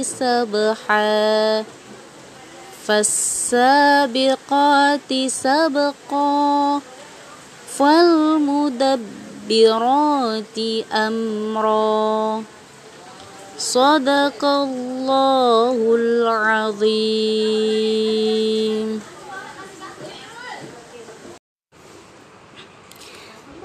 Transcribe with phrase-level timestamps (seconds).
[0.02, 1.64] سبحا
[2.86, 4.30] فالسابقات
[5.26, 6.80] سبقا
[7.78, 8.98] فالمدبرات
[10.92, 12.42] أمرا
[13.58, 17.42] صدق الله العظيم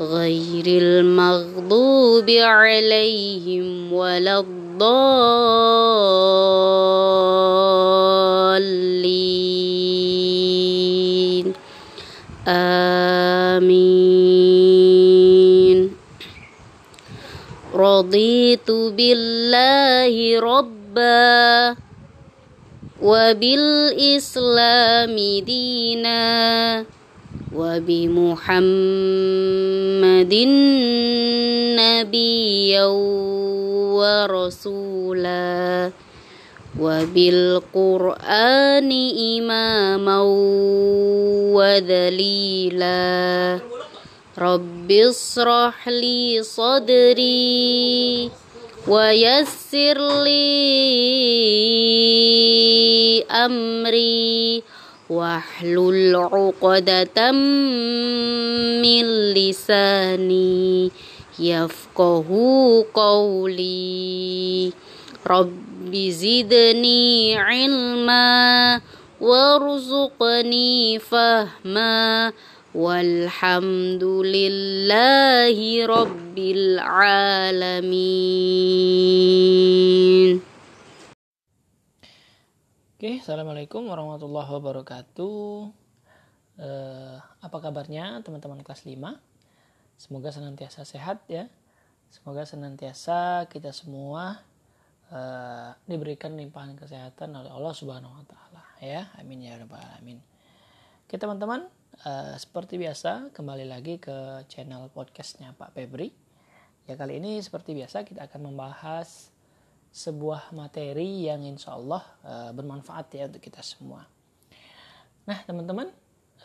[0.00, 4.72] غير المغضوب عليهم ولا الضالين.
[12.48, 13.78] آمين.
[17.74, 21.76] رضيت بالله ربا
[23.02, 26.97] وبالإسلام دينا.
[27.54, 28.58] وبمحمد
[31.80, 32.84] نبيا
[33.98, 35.90] ورسولا
[36.80, 38.10] وبالقرآن
[39.38, 40.18] إماما
[41.56, 42.98] ودليلا
[44.38, 48.30] رب اشرح لي صدري
[48.88, 50.48] ويسر لي
[53.30, 54.62] أمري
[55.10, 57.32] واحلل عقدة
[58.82, 59.04] من
[59.34, 60.90] لساني
[61.38, 62.26] يفقه
[62.94, 64.72] قولي.
[65.26, 68.80] رب زدني علما
[69.20, 72.32] وارزقني فهما.
[72.74, 77.38] والحمد لله رب العالمين.
[82.98, 85.70] Oke, assalamualaikum warahmatullahi wabarakatuh.
[86.58, 89.22] Eh, apa kabarnya teman-teman kelas 5?
[89.94, 91.46] Semoga senantiasa sehat ya.
[92.10, 94.42] Semoga senantiasa kita semua
[95.14, 99.06] eh, diberikan limpahan kesehatan oleh Allah Subhanahu Wa Taala ya.
[99.22, 100.18] Amin ya rabbal alamin.
[101.06, 101.70] Oke teman-teman,
[102.02, 106.10] eh, seperti biasa kembali lagi ke channel podcastnya Pak Febri.
[106.90, 109.30] Ya kali ini seperti biasa kita akan membahas
[109.88, 114.04] sebuah materi yang insya Allah uh, bermanfaat ya untuk kita semua.
[115.24, 115.88] Nah teman-teman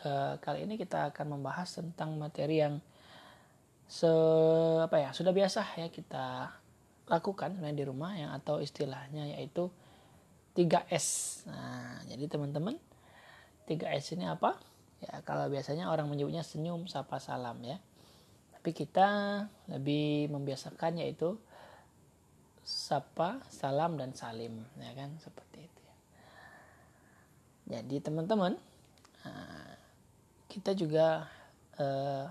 [0.04, 2.80] uh, kali ini kita akan membahas tentang materi yang
[3.84, 4.08] se
[4.80, 6.56] apa ya sudah biasa ya kita
[7.04, 9.68] lakukan di rumah yang atau istilahnya yaitu
[10.56, 11.44] 3S.
[11.48, 12.80] Nah jadi teman-teman
[13.68, 14.56] 3S ini apa?
[15.04, 17.76] Ya kalau biasanya orang menyebutnya senyum, sapa, salam ya.
[18.56, 19.08] Tapi kita
[19.68, 21.36] lebih membiasakan yaitu
[22.64, 25.82] sapa, salam dan salim, ya kan seperti itu.
[27.68, 27.84] Ya.
[27.84, 28.56] Jadi teman-teman,
[30.48, 31.28] kita juga
[31.76, 32.30] uh,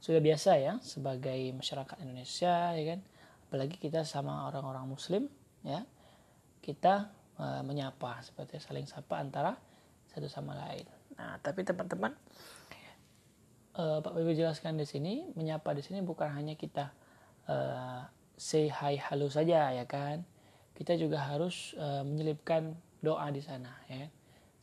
[0.00, 3.00] sudah biasa ya sebagai masyarakat Indonesia, ya kan,
[3.46, 5.30] apalagi kita sama orang-orang Muslim,
[5.62, 5.86] ya,
[6.64, 9.54] kita uh, menyapa seperti saling sapa antara
[10.10, 10.88] satu sama lain.
[11.14, 12.16] Nah, tapi teman-teman,
[13.78, 16.90] uh, Pak Bibi jelaskan di sini, menyapa di sini bukan hanya kita
[17.46, 18.02] uh,
[18.40, 20.24] say hi halo saja ya kan?
[20.72, 22.72] Kita juga harus uh, menyelipkan
[23.04, 24.08] doa di sana ya.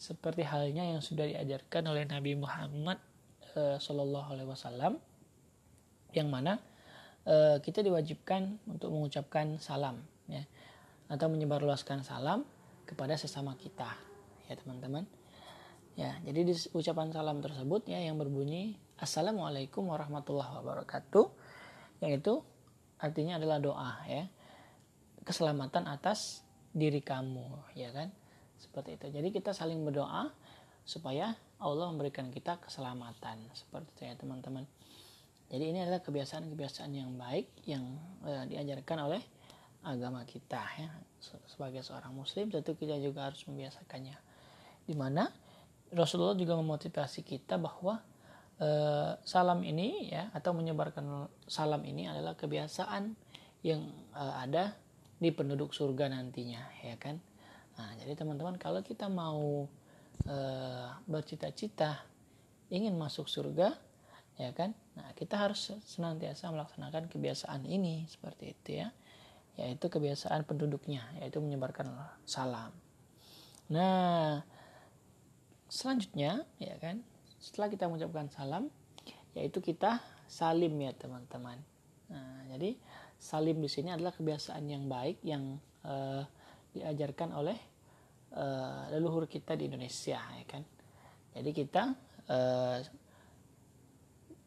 [0.01, 2.97] Seperti halnya yang sudah diajarkan oleh Nabi Muhammad
[3.53, 4.97] uh, Shallallahu Alaihi Wasallam
[6.09, 6.57] yang mana
[7.29, 10.41] uh, kita diwajibkan untuk mengucapkan salam ya.
[11.05, 12.49] Atau menyebarluaskan salam
[12.89, 13.93] kepada sesama kita
[14.49, 15.05] ya teman-teman.
[15.93, 21.25] Ya jadi di ucapan salam tersebut ya yang berbunyi assalamualaikum warahmatullahi wabarakatuh
[22.01, 22.41] yang itu
[22.97, 24.25] artinya adalah doa ya.
[25.23, 28.13] Keselamatan atas diri kamu ya kan?
[28.57, 29.05] Seperti itu.
[29.13, 30.31] Jadi kita saling berdoa
[30.87, 33.43] supaya Allah memberikan kita keselamatan.
[33.53, 34.65] Seperti itu ya teman-teman.
[35.47, 37.83] Jadi ini adalah kebiasaan-kebiasaan yang baik yang
[38.27, 39.21] eh, diajarkan oleh
[39.87, 40.89] agama kita ya.
[41.47, 44.15] Sebagai seorang muslim tentu kita juga harus membiasakannya.
[44.87, 45.27] Di mana
[45.91, 48.03] Rasulullah juga memotivasi kita bahwa
[48.57, 53.13] eh, salam ini ya atau menyebarkan salam ini adalah kebiasaan
[53.61, 53.81] yang
[54.13, 54.73] eh, ada
[55.17, 57.17] di penduduk surga nantinya ya kan?
[57.77, 59.65] Nah jadi teman-teman kalau kita mau
[60.25, 62.01] eh, bercita-cita
[62.73, 63.73] ingin masuk surga
[64.37, 64.73] ya kan?
[64.97, 68.89] Nah kita harus senantiasa melaksanakan kebiasaan ini seperti itu ya.
[69.57, 71.89] Yaitu kebiasaan penduduknya yaitu menyebarkan
[72.29, 72.69] salam.
[73.73, 74.45] Nah
[75.67, 77.01] selanjutnya ya kan
[77.37, 78.69] setelah kita mengucapkan salam
[79.37, 81.61] yaitu kita salim ya teman-teman.
[82.09, 82.73] Nah jadi
[83.17, 86.25] salim di sini adalah kebiasaan yang baik yang uh,
[86.73, 87.57] diajarkan oleh
[88.33, 90.65] uh, leluhur kita di Indonesia ya kan?
[91.37, 91.83] Jadi kita
[92.33, 92.79] uh,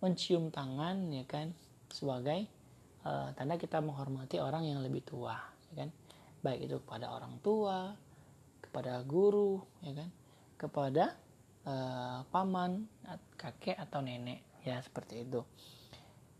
[0.03, 1.55] mencium tangan ya kan?
[1.91, 2.47] Sebagai
[3.35, 5.35] tanda kita menghormati orang yang lebih tua
[5.73, 5.89] ya kan?
[6.45, 7.95] Baik itu kepada orang tua
[8.61, 10.09] kepada guru ya kan?
[10.59, 11.17] Kepada
[11.67, 12.89] uh, paman,
[13.37, 15.41] kakek atau nenek ya seperti itu.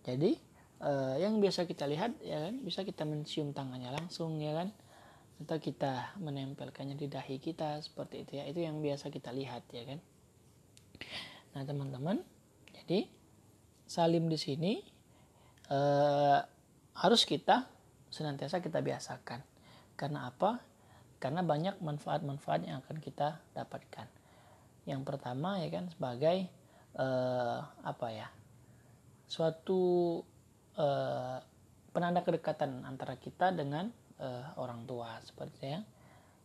[0.05, 0.37] Jadi
[0.85, 4.69] uh, yang biasa kita lihat ya kan bisa kita mencium tangannya langsung ya kan
[5.41, 9.89] atau kita menempelkannya di dahi kita seperti itu ya itu yang biasa kita lihat ya
[9.89, 9.99] kan.
[11.57, 12.21] Nah teman-teman
[12.77, 13.09] jadi
[13.89, 14.73] salim di sini
[15.73, 16.45] uh,
[17.01, 17.65] harus kita
[18.13, 19.41] senantiasa kita biasakan
[19.97, 20.61] karena apa?
[21.21, 24.20] Karena banyak manfaat-manfaat yang akan kita dapatkan.
[24.85, 26.49] Yang pertama ya kan sebagai
[26.97, 28.29] uh, apa ya?
[29.31, 30.19] suatu
[30.75, 31.39] uh,
[31.95, 35.81] penanda kedekatan antara kita dengan uh, orang tua seperti ya.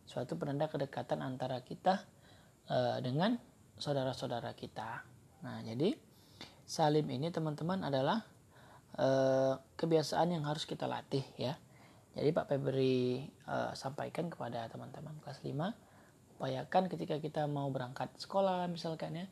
[0.06, 2.06] Suatu penanda kedekatan antara kita
[2.70, 3.34] uh, dengan
[3.74, 5.02] saudara-saudara kita.
[5.42, 5.98] Nah, jadi
[6.62, 8.22] salim ini teman-teman adalah
[9.76, 11.60] kebiasaan yang harus kita latih ya
[12.16, 13.28] jadi Pak Febri
[13.76, 15.52] sampaikan kepada teman-teman kelas 5,
[16.36, 19.26] upayakan ketika kita mau berangkat sekolah misalkan ya,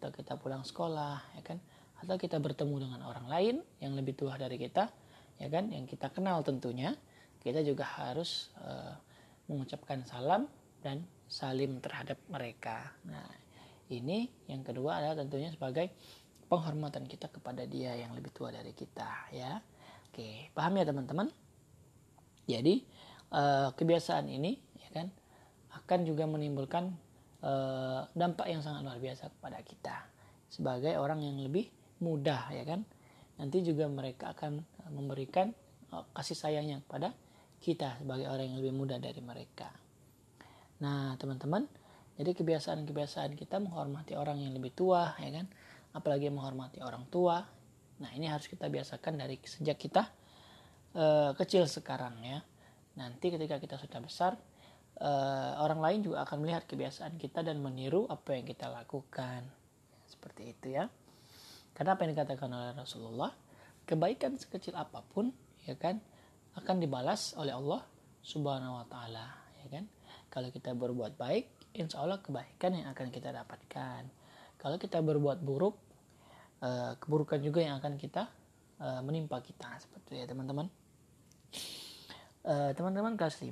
[0.00, 1.60] atau kita pulang sekolah ya kan,
[2.00, 4.88] atau kita bertemu dengan orang lain yang lebih tua dari kita,
[5.36, 6.96] ya kan, yang kita kenal tentunya,
[7.44, 8.96] kita juga harus uh,
[9.52, 10.48] mengucapkan salam
[10.80, 12.96] dan salim terhadap mereka.
[13.04, 13.28] Nah,
[13.92, 15.92] ini yang kedua adalah tentunya sebagai
[16.46, 19.60] penghormatan kita kepada dia yang lebih tua dari kita ya.
[20.10, 21.28] Oke, paham ya teman-teman?
[22.46, 22.86] Jadi
[23.34, 25.10] uh, kebiasaan ini ya kan
[25.82, 26.94] akan juga menimbulkan
[27.44, 29.96] uh, dampak yang sangat luar biasa kepada kita
[30.48, 31.68] sebagai orang yang lebih
[32.00, 32.84] mudah ya kan.
[33.36, 35.52] Nanti juga mereka akan memberikan
[35.92, 37.12] uh, kasih sayangnya kepada
[37.60, 39.68] kita sebagai orang yang lebih muda dari mereka.
[40.80, 41.64] Nah, teman-teman,
[42.20, 45.48] jadi kebiasaan-kebiasaan kita menghormati orang yang lebih tua ya kan,
[45.96, 47.40] apalagi menghormati orang tua.
[47.96, 50.04] Nah, ini harus kita biasakan dari sejak kita
[50.96, 52.44] uh, kecil sekarang ya.
[52.96, 54.36] Nanti ketika kita sudah besar,
[55.00, 59.44] uh, orang lain juga akan melihat kebiasaan kita dan meniru apa yang kita lakukan.
[60.06, 60.86] Seperti itu ya.
[61.76, 63.32] Karena apa yang dikatakan oleh Rasulullah,
[63.84, 65.28] kebaikan sekecil apa pun
[65.68, 66.00] ya kan
[66.56, 67.84] akan dibalas oleh Allah
[68.24, 69.26] Subhanahu wa taala,
[69.62, 69.84] ya kan?
[70.32, 74.02] Kalau kita berbuat baik, insya Allah kebaikan yang akan kita dapatkan.
[74.56, 75.76] Kalau kita berbuat buruk,
[76.64, 78.26] uh, keburukan juga yang akan kita
[78.80, 80.66] uh, menimpa kita seperti itu ya teman-teman.
[82.46, 83.50] Eh, teman-teman kelas 5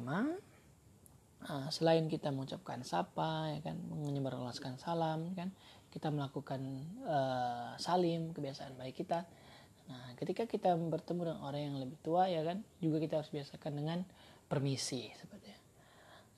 [1.45, 5.53] eh, selain kita mengucapkan sapa ya kan menyebarluaskan salam kan
[5.95, 6.59] kita melakukan
[7.07, 9.31] uh, salim kebiasaan baik kita.
[9.87, 13.79] Nah ketika kita bertemu dengan orang yang lebih tua ya kan juga kita harus biasakan
[13.79, 13.99] dengan
[14.51, 15.55] permisi seperti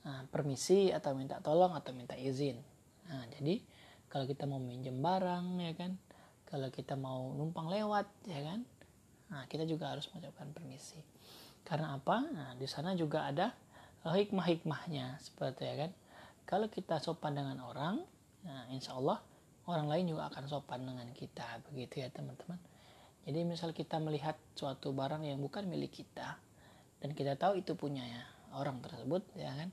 [0.05, 2.61] nah, permisi atau minta tolong atau minta izin.
[3.09, 3.57] Nah jadi
[4.13, 5.97] kalau kita mau minjem barang ya kan
[6.45, 8.61] kalau kita mau numpang lewat ya kan
[9.27, 11.01] nah kita juga harus mengucapkan permisi.
[11.67, 12.23] Karena apa?
[12.31, 13.51] Nah, di sana juga ada
[14.13, 15.91] hikmah-hikmahnya seperti ya kan.
[16.47, 17.99] Kalau kita sopan dengan orang,
[18.47, 19.19] nah, insya Allah
[19.67, 22.55] orang lain juga akan sopan dengan kita, begitu ya teman-teman.
[23.27, 26.39] Jadi misal kita melihat suatu barang yang bukan milik kita
[27.03, 28.23] dan kita tahu itu punya ya,
[28.55, 29.69] orang tersebut, ya kan,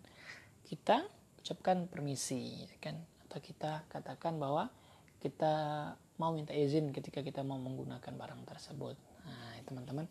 [0.67, 1.07] kita
[1.39, 2.99] ucapkan permisi, ya kan,
[3.31, 4.67] atau kita katakan bahwa
[5.23, 5.55] kita
[6.19, 8.99] mau minta izin ketika kita mau menggunakan barang tersebut.
[9.25, 10.11] Nah, teman-teman,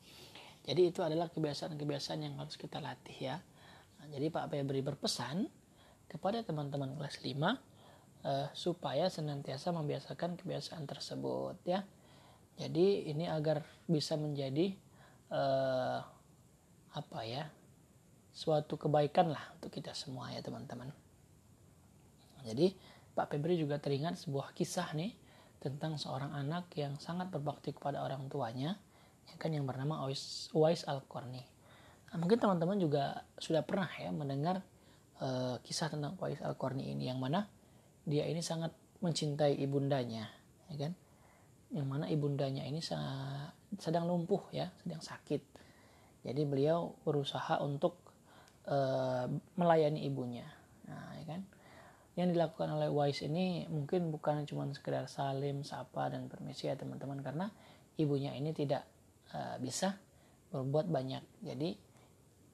[0.63, 3.37] jadi itu adalah kebiasaan-kebiasaan yang harus kita latih ya.
[4.03, 5.47] Nah, jadi Pak Febri berpesan
[6.11, 7.55] kepada teman-teman kelas 5 uh,
[8.51, 11.87] supaya senantiasa membiasakan kebiasaan tersebut ya.
[12.59, 14.75] Jadi ini agar bisa menjadi
[15.31, 16.03] uh,
[16.91, 17.47] apa ya?
[18.33, 20.89] suatu kebaikan lah untuk kita semua ya teman-teman.
[22.41, 22.73] Jadi
[23.13, 25.13] Pak Febri juga teringat sebuah kisah nih
[25.61, 28.75] tentang seorang anak yang sangat berbakti kepada orang tuanya,
[29.29, 30.01] ya kan yang bernama
[30.51, 31.52] Uwais Al-Qarni.
[32.13, 34.61] Nah, mungkin teman-teman juga sudah pernah ya mendengar
[35.17, 37.49] uh, kisah tentang Uwais Al-Qarni ini yang mana
[38.05, 38.69] dia ini sangat
[39.01, 40.29] mencintai ibundanya,
[40.69, 40.93] ya kan?
[41.73, 42.85] Yang mana ibundanya ini
[43.81, 45.41] sedang lumpuh ya, sedang sakit.
[46.21, 47.97] Jadi beliau berusaha untuk
[48.69, 49.25] uh,
[49.57, 50.45] melayani ibunya.
[50.85, 51.41] Nah, ya kan?
[52.13, 57.25] Yang dilakukan oleh Wise ini mungkin bukan cuma sekedar salim, sapa dan permisi ya teman-teman
[57.25, 57.49] karena
[57.97, 58.85] ibunya ini tidak
[59.33, 59.97] uh, bisa
[60.53, 61.25] berbuat banyak.
[61.41, 61.73] Jadi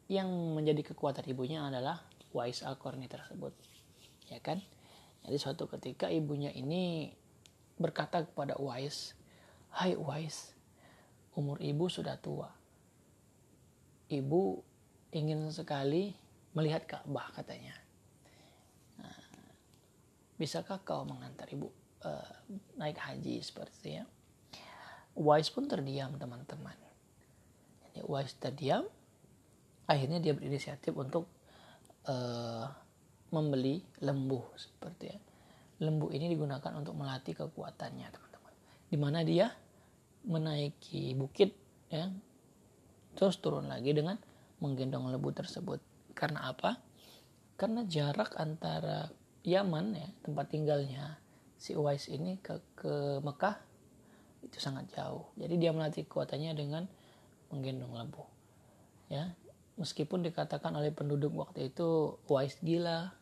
[0.10, 2.02] yang menjadi kekuatan ibunya adalah
[2.34, 3.54] Wise Al-Qarni tersebut.
[4.28, 4.58] Ya kan?
[5.22, 7.14] Jadi suatu ketika ibunya ini
[7.78, 9.14] berkata kepada Wise,
[9.70, 10.58] "Hai Wise,
[11.38, 12.50] umur ibu sudah tua.
[14.10, 14.42] Ibu
[15.14, 16.12] ingin sekali
[16.58, 17.78] melihat Ka'bah katanya.
[18.98, 19.22] Nah,
[20.42, 21.70] bisakah kau mengantar ibu
[22.02, 22.34] uh,
[22.76, 24.06] naik haji seperti ya?
[25.14, 26.76] Wise pun terdiam teman-teman.
[27.86, 28.90] Jadi Wise terdiam,
[29.90, 31.26] akhirnya dia berinisiatif untuk
[32.06, 32.70] uh,
[33.34, 35.18] membeli lembu seperti ya.
[35.82, 38.54] Lembu ini digunakan untuk melatih kekuatannya teman-teman.
[38.86, 39.50] Di mana dia
[40.30, 41.56] menaiki bukit
[41.90, 42.12] ya,
[43.18, 44.20] terus turun lagi dengan
[44.62, 45.82] menggendong lembu tersebut.
[46.14, 46.78] Karena apa?
[47.58, 51.16] Karena jarak antara Yaman ya tempat tinggalnya
[51.56, 53.56] si Uwais ini ke ke Mekah
[54.44, 55.32] itu sangat jauh.
[55.40, 56.84] Jadi dia melatih kekuatannya dengan
[57.52, 58.24] menggendong lembu.
[59.08, 59.34] Ya,
[59.80, 63.16] meskipun dikatakan oleh penduduk waktu itu Uwais gila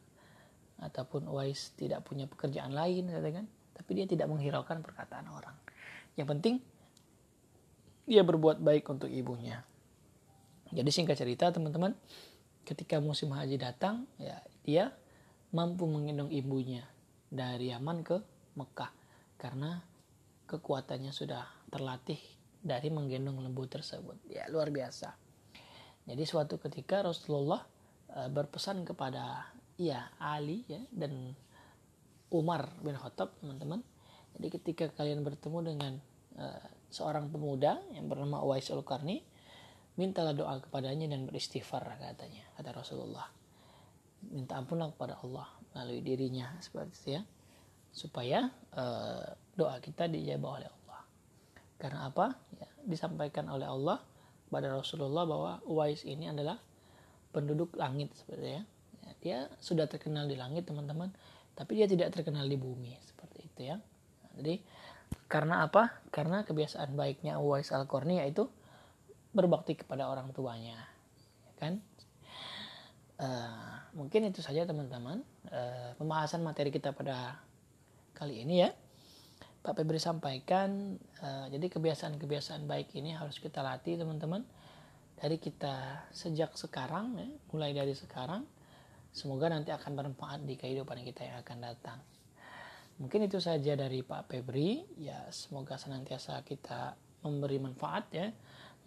[0.82, 3.46] ataupun Uwais tidak punya pekerjaan lain katakan,
[3.78, 5.54] tapi dia tidak menghiraukan perkataan orang.
[6.18, 6.56] Yang penting
[8.10, 9.62] dia berbuat baik untuk ibunya.
[10.74, 11.96] Jadi singkat cerita teman-teman,
[12.66, 14.92] ketika musim haji datang, ya dia
[15.54, 16.84] mampu menggendong ibunya
[17.32, 18.18] dari Yaman ke
[18.58, 18.92] Mekah
[19.38, 19.80] karena
[20.50, 22.20] kekuatannya sudah terlatih
[22.60, 24.18] dari menggendong lembu tersebut.
[24.28, 25.26] Ya luar biasa.
[26.08, 27.68] Jadi suatu ketika Rasulullah
[28.16, 31.36] uh, berpesan kepada ya Ali ya dan
[32.32, 33.84] Umar bin Khattab teman-teman.
[34.40, 35.94] Jadi ketika kalian bertemu dengan
[36.40, 39.20] uh, seorang pemuda yang bernama Uwais al-Qarni,
[40.00, 43.28] mintalah doa kepadanya dan beristighfar katanya kata Rasulullah.
[44.32, 47.22] Minta ampunlah kepada Allah melalui dirinya seperti itu ya.
[47.92, 48.48] Supaya
[48.78, 51.02] uh, doa kita dijawab oleh Allah.
[51.82, 52.26] Karena apa?
[52.56, 54.00] Ya, disampaikan oleh Allah
[54.48, 56.56] kepada Rasulullah bahwa Uwais ini adalah
[57.36, 58.63] penduduk langit seperti ya.
[59.24, 61.12] dia sudah terkenal di langit teman-teman
[61.56, 63.77] tapi dia tidak terkenal di bumi seperti itu ya.
[64.39, 64.62] Jadi
[65.27, 66.00] karena apa?
[66.13, 68.48] Karena kebiasaan baiknya Uwais al-Qarni yaitu
[69.36, 70.80] berbakti kepada orang tuanya
[71.44, 71.84] ya kan?
[73.18, 77.42] Uh, mungkin itu saja teman-teman uh, pembahasan materi kita pada
[78.13, 78.70] kali ini ya
[79.67, 84.47] Pak Febri sampaikan uh, jadi kebiasaan-kebiasaan baik ini harus kita latih teman-teman
[85.19, 88.47] dari kita sejak sekarang ya, mulai dari sekarang
[89.12, 92.00] semoga nanti akan bermanfaat di kehidupan kita yang akan datang
[92.95, 96.95] mungkin itu saja dari Pak Febri ya semoga senantiasa kita
[97.27, 98.31] memberi manfaat ya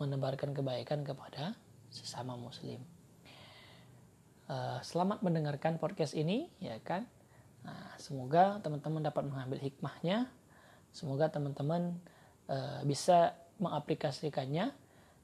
[0.01, 1.53] menebarkan kebaikan kepada
[1.93, 2.81] sesama muslim.
[4.49, 7.07] Uh, selamat mendengarkan podcast ini, ya kan?
[7.63, 10.27] Nah, semoga teman-teman dapat mengambil hikmahnya.
[10.96, 12.00] Semoga teman-teman
[12.48, 14.72] uh, bisa mengaplikasikannya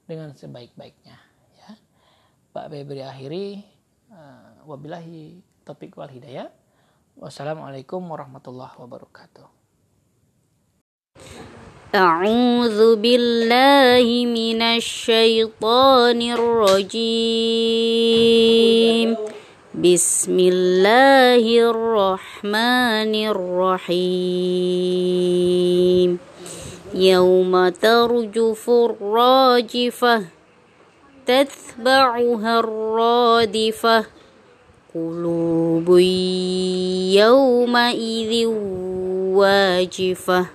[0.04, 1.16] dengan sebaik-baiknya.
[1.56, 1.70] Ya.
[2.52, 3.64] Pak Febri akhiri.
[4.12, 6.52] Uh, wabillahi topik wal hidayah.
[7.16, 9.62] Wassalamualaikum warahmatullahi wabarakatuh.
[11.92, 17.12] أعوذ بالله من الشيطان الرجيم
[19.77, 23.13] بسم الله الرحمن
[23.93, 24.09] الرحيم
[26.93, 30.23] يوم ترجف الراجفة
[31.25, 34.05] تتبعها الرادفة
[34.95, 35.89] قلوب
[37.13, 38.45] يومئذ
[39.37, 40.45] واجفه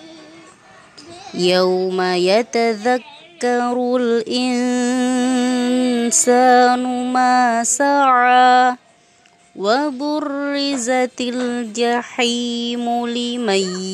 [1.33, 4.83] يوم يتذكر الإنسان
[7.13, 8.75] ما سعى
[9.55, 13.85] وبرزت الجحيم لمن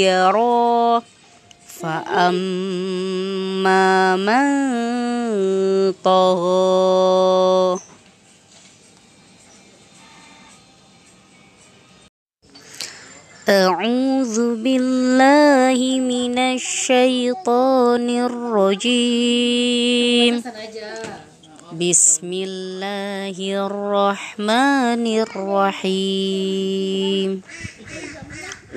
[0.00, 1.02] يرى
[1.66, 2.66] فأما
[4.16, 4.44] من
[6.04, 7.80] طغى
[13.48, 19.52] أعوذ بالله من الشيطان الرجيم.
[21.76, 26.50] بسم الله الرحمن الرحيم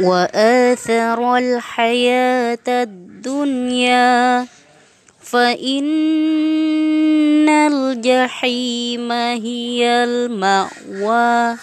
[0.03, 4.45] وآثر الحياة الدنيا
[5.23, 5.87] فإن
[7.49, 11.55] الجحيم هي المأوى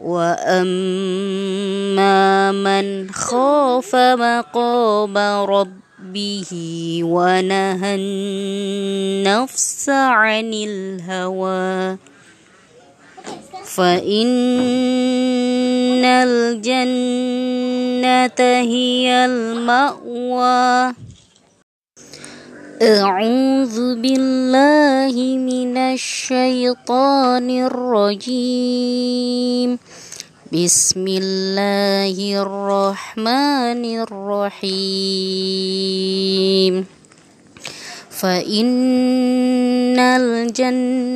[0.00, 1.36] وأما
[2.52, 6.50] من خاف مقام ربه
[7.04, 11.96] ونهى النفس عن الهوى
[13.64, 14.30] فإن
[16.04, 17.40] الجنة
[18.40, 20.94] هي المأوى
[22.82, 27.50] أعوذ بالله من الشيطان
[28.30, 28.90] الرجيم
[30.50, 35.14] بسم الله الرحمن الرحيم
[38.10, 41.10] فإن الجنة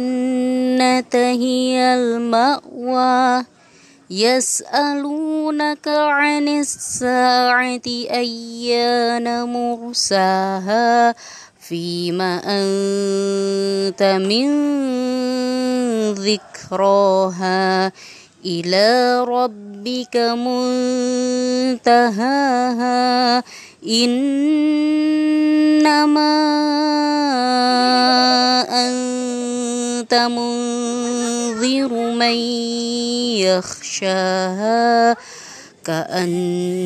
[1.15, 3.45] هي المأوى
[4.11, 11.15] يسألونك عن الساعة أيان مرساها
[11.59, 14.47] فيما أنت من
[16.15, 17.93] ذكراها
[18.47, 20.17] إلى ربك
[21.77, 23.43] منتهاها.
[23.89, 24.45] إنما
[28.71, 32.37] أنت منذر من
[33.45, 35.17] يخشاها.
[35.85, 36.79] كأنهم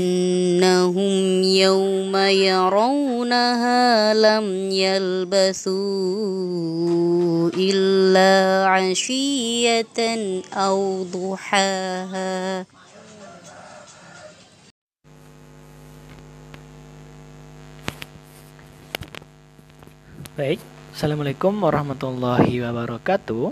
[1.43, 5.79] يوم يرونها لم يلبثوا
[7.55, 9.99] إلا عشية
[10.55, 12.67] أو ضحاها
[20.39, 20.63] Baik,
[20.95, 23.51] Assalamualaikum warahmatullahi wabarakatuh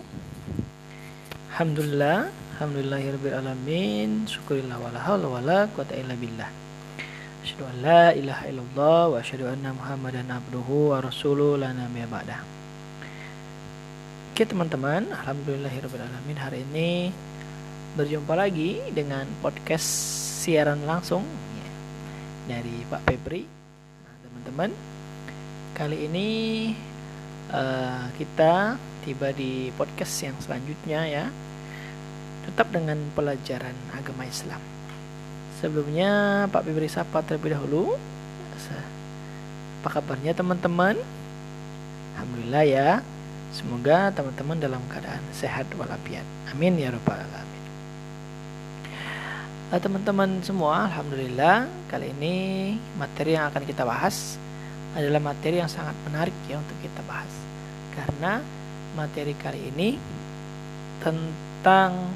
[1.51, 6.49] Alhamdulillah Alhamdulillahirrahmanirrahim Syukurillah wa la hawla wa la quwata illa billah.
[7.45, 12.41] Asyadu an la ilaha illallah Wa asyadu anna muhammadan abduhu wa rasuluh la nabiyya ba'dah
[14.33, 15.05] Oke teman-teman.
[15.05, 17.13] Alhamdulillahirrahmanirrahim Hari ini
[17.93, 19.93] berjumpa lagi dengan podcast
[20.41, 21.29] siaran langsung
[22.49, 23.45] Dari Pak Febri.
[24.01, 24.71] Nah teman-teman
[25.77, 26.29] Kali ini
[27.53, 31.29] uh, kita tiba di podcast yang selanjutnya ya
[32.47, 34.63] tetap dengan pelajaran agama Islam.
[35.59, 37.97] Sebelumnya Pak Febri sapa terlebih dahulu.
[39.83, 40.99] Apa kabarnya teman-teman?
[42.17, 42.91] Alhamdulillah ya.
[43.55, 46.27] Semoga teman-teman dalam keadaan sehat walafiat.
[46.51, 47.63] Amin ya rabbal alamin.
[49.67, 52.37] Nah, teman-teman semua, alhamdulillah kali ini
[52.99, 54.37] materi yang akan kita bahas
[54.93, 57.33] adalah materi yang sangat menarik ya untuk kita bahas.
[57.97, 58.43] Karena
[58.93, 59.97] materi kali ini
[61.01, 62.13] tentang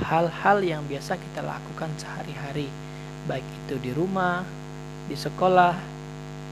[0.00, 2.72] hal-hal yang biasa kita lakukan sehari-hari,
[3.28, 4.40] baik itu di rumah,
[5.04, 5.76] di sekolah,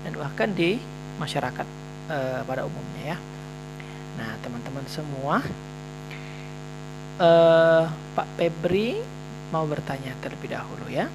[0.05, 0.76] dan bahkan di
[1.16, 1.66] masyarakat
[2.12, 3.18] e, pada umumnya ya.
[4.20, 5.40] Nah, teman-teman semua,
[7.16, 7.31] e,
[8.12, 9.00] Pak Febri
[9.48, 11.09] mau bertanya terlebih dahulu ya.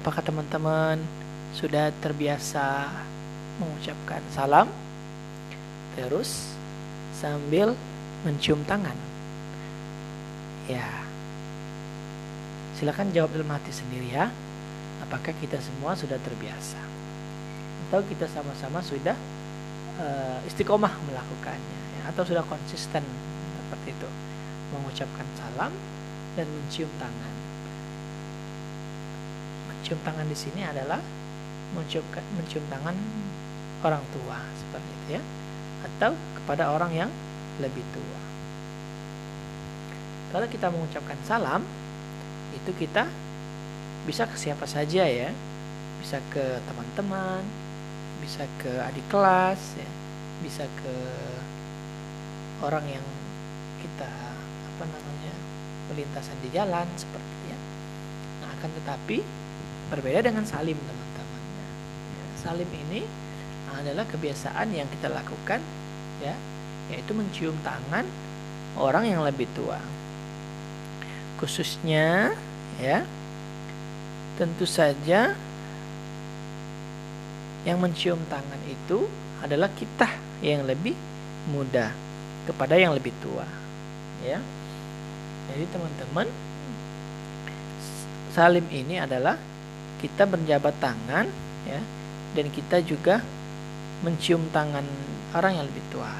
[0.00, 0.96] Apakah teman-teman
[1.52, 2.88] sudah terbiasa
[3.56, 4.68] mengucapkan salam
[5.96, 6.52] terus
[7.16, 7.72] sambil
[8.24, 9.15] mencium tangan?
[10.66, 10.86] Ya.
[12.76, 14.28] Silakan jawab dalam hati sendiri ya.
[15.06, 16.80] Apakah kita semua sudah terbiasa?
[17.86, 19.14] Atau kita sama-sama sudah
[20.00, 22.02] uh, istiqomah melakukannya ya?
[22.10, 23.02] atau sudah konsisten
[23.66, 24.08] seperti itu
[24.74, 25.72] mengucapkan salam
[26.34, 27.34] dan mencium tangan.
[29.70, 30.98] Mencium tangan di sini adalah
[31.74, 32.04] mencium,
[32.38, 32.94] mencium tangan
[33.86, 35.22] orang tua seperti itu ya
[35.86, 37.10] atau kepada orang yang
[37.62, 38.20] lebih tua.
[40.34, 41.62] Kalau kita mengucapkan salam,
[42.54, 43.06] itu kita
[44.06, 45.30] bisa ke siapa saja ya.
[45.96, 47.42] bisa ke teman-teman
[48.20, 49.88] bisa ke adik kelas ya.
[50.42, 50.94] Bisa ke
[52.64, 53.06] orang yang
[53.80, 54.10] kita
[54.76, 55.34] apa namanya
[55.92, 57.58] melintasan di jalan seperti ya.
[58.42, 59.22] Nah akan tetapi
[59.94, 61.42] berbeda dengan salim teman-teman.
[62.18, 63.06] Ya, salim ini
[63.70, 65.60] adalah kebiasaan yang kita lakukan
[66.24, 66.34] ya
[66.88, 68.06] yaitu mencium tangan
[68.78, 69.76] orang yang lebih tua
[71.40, 72.34] khususnya
[72.80, 73.04] ya.
[74.36, 75.32] Tentu saja
[77.64, 79.08] yang mencium tangan itu
[79.40, 80.12] adalah kita
[80.44, 80.92] yang lebih
[81.48, 81.88] muda
[82.44, 83.48] kepada yang lebih tua
[84.20, 84.36] ya.
[85.48, 86.28] Jadi teman-teman
[88.36, 89.40] salim ini adalah
[90.04, 91.26] kita berjabat tangan
[91.64, 91.80] ya
[92.36, 93.24] dan kita juga
[94.04, 94.84] mencium tangan
[95.32, 96.12] orang yang lebih tua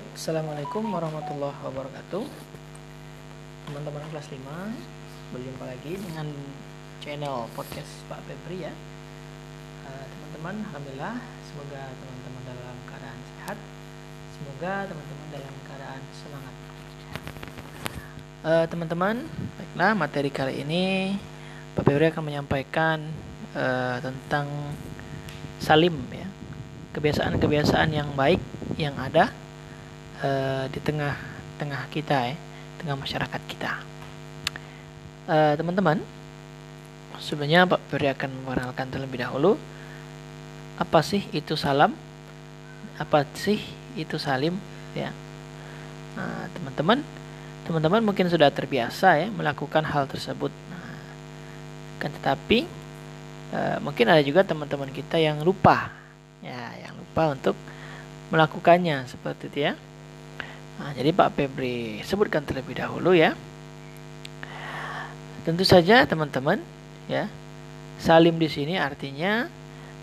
[0.00, 2.24] Baik, Assalamualaikum warahmatullahi wabarakatuh.
[3.68, 4.40] Teman-teman kelas 5
[5.36, 6.24] Berjumpa lagi dengan
[7.04, 8.72] channel podcast Pak Febri ya.
[9.84, 13.58] Eh, Teman-teman, Alhamdulillah Semoga teman-teman dalam keadaan sehat.
[14.40, 16.54] Semoga teman-teman dalam keadaan semangat.
[18.40, 19.16] Uh, Teman-teman,
[19.60, 21.12] baiklah materi kali ini
[21.76, 23.04] Pak Febri akan menyampaikan
[23.52, 24.48] uh, tentang
[25.60, 26.24] salim ya.
[26.96, 28.40] Kebiasaan-kebiasaan yang baik
[28.80, 29.49] yang ada
[30.24, 32.36] uh, di tengah-tengah kita ya,
[32.80, 33.72] tengah masyarakat kita.
[35.30, 36.00] Uh, teman-teman,
[37.20, 39.60] sebenarnya Pak Beri akan memperkenalkan terlebih dahulu
[40.80, 41.92] apa sih itu salam,
[42.96, 43.60] apa sih
[44.00, 44.56] itu salim,
[44.96, 45.12] ya.
[46.16, 47.04] Nah, teman-teman,
[47.68, 50.48] teman-teman mungkin sudah terbiasa ya melakukan hal tersebut.
[50.48, 50.96] Nah,
[52.00, 52.64] kan tetapi
[53.52, 55.92] uh, mungkin ada juga teman-teman kita yang lupa,
[56.40, 57.56] ya, yang lupa untuk
[58.32, 59.72] melakukannya seperti itu ya.
[60.80, 63.36] Nah, jadi Pak Febri sebutkan terlebih dahulu ya.
[65.44, 66.56] Tentu saja teman-teman
[67.04, 67.28] ya.
[68.00, 69.44] Salim di sini artinya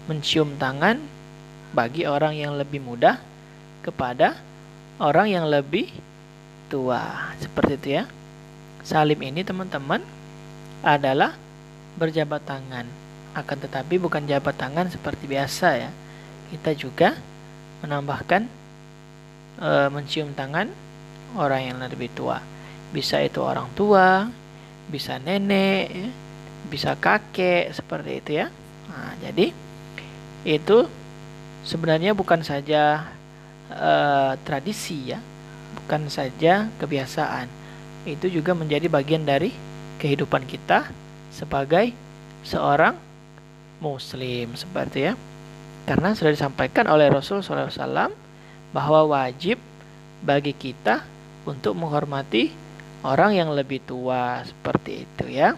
[0.05, 1.01] mencium tangan
[1.73, 3.17] bagi orang yang lebih muda
[3.81, 4.37] kepada
[5.01, 5.89] orang yang lebih
[6.69, 7.33] tua.
[7.41, 8.03] Seperti itu ya.
[8.85, 10.05] Salim ini teman-teman
[10.85, 11.33] adalah
[11.97, 12.85] berjabat tangan.
[13.33, 15.89] Akan tetapi bukan jabat tangan seperti biasa ya.
[16.53, 17.17] Kita juga
[17.81, 18.66] menambahkan
[19.57, 20.69] e, mencium tangan
[21.35, 22.39] orang yang lebih tua.
[22.93, 24.29] Bisa itu orang tua,
[24.87, 26.09] bisa nenek, ya,
[26.71, 28.47] bisa kakek seperti itu ya.
[28.87, 29.51] Nah, jadi
[30.47, 30.77] itu
[31.67, 33.11] sebenarnya bukan saja
[33.67, 33.91] e,
[34.47, 35.19] tradisi ya,
[35.83, 37.49] bukan saja kebiasaan.
[38.07, 39.51] Itu juga menjadi bagian dari
[39.99, 40.87] kehidupan kita
[41.33, 41.91] sebagai
[42.47, 42.95] seorang
[43.83, 45.13] muslim seperti ya.
[45.87, 48.26] Karena sudah disampaikan oleh Rasul SAW
[48.75, 49.59] bahwa wajib
[50.21, 51.05] bagi kita
[51.47, 52.51] untuk menghormati
[53.05, 55.55] orang yang lebih tua seperti itu ya.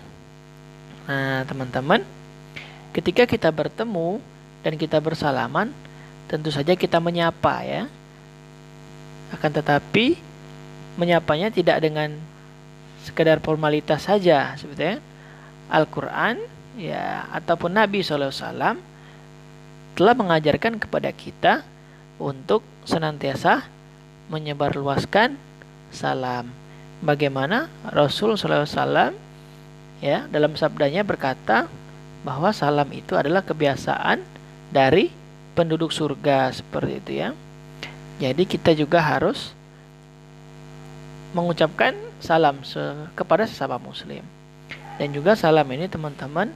[1.09, 2.05] Nah, teman-teman,
[2.93, 4.21] ketika kita bertemu
[4.61, 5.73] dan kita bersalaman,
[6.29, 7.83] tentu saja kita menyapa ya.
[9.33, 10.17] Akan tetapi
[10.97, 12.13] menyapanya tidak dengan
[13.01, 15.01] sekedar formalitas saja sebetulnya.
[15.69, 16.41] Al-Qur'an
[16.81, 18.81] ya ataupun Nabi SAW
[19.93, 21.61] telah mengajarkan kepada kita
[22.17, 23.69] untuk senantiasa
[24.33, 25.37] menyebarluaskan
[25.93, 26.49] salam.
[27.05, 29.13] Bagaimana Rasul SAW
[30.01, 31.69] ya dalam sabdanya berkata
[32.25, 34.25] bahwa salam itu adalah kebiasaan
[34.73, 35.13] dari
[35.53, 37.29] penduduk surga seperti itu ya.
[38.19, 39.55] Jadi kita juga harus
[41.31, 42.59] mengucapkan salam
[43.15, 44.25] kepada sesama muslim.
[44.99, 46.51] Dan juga salam ini teman-teman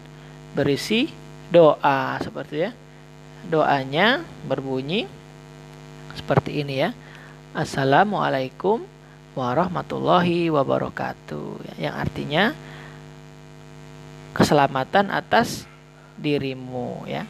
[0.51, 1.07] berisi
[1.47, 2.71] doa seperti ya.
[3.47, 5.07] Doanya berbunyi
[6.17, 6.89] seperti ini ya.
[7.53, 8.81] Assalamualaikum
[9.37, 11.77] warahmatullahi wabarakatuh.
[11.77, 12.43] Yang artinya
[14.33, 15.69] keselamatan atas
[16.17, 17.25] dirimu ya.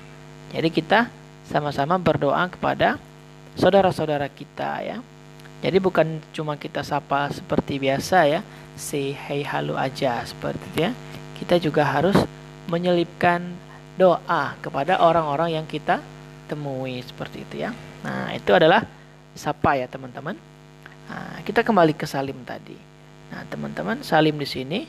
[0.55, 1.11] Jadi kita
[1.47, 2.95] sama-sama berdoa kepada
[3.59, 4.97] saudara-saudara kita ya.
[5.63, 8.39] Jadi bukan cuma kita sapa seperti biasa ya,
[8.75, 10.91] say hey halo aja seperti itu ya.
[11.39, 12.15] Kita juga harus
[12.67, 13.43] menyelipkan
[13.95, 15.99] doa kepada orang-orang yang kita
[16.47, 17.71] temui seperti itu ya.
[18.03, 18.83] Nah, itu adalah
[19.33, 20.35] sapa ya, teman-teman.
[21.09, 22.75] Nah, kita kembali ke salim tadi.
[23.33, 24.79] Nah, teman-teman, salim di sini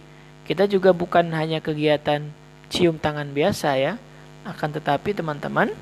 [0.45, 2.21] kita juga bukan hanya kegiatan
[2.69, 3.97] cium tangan biasa ya.
[4.45, 5.73] Akan tetapi teman-teman,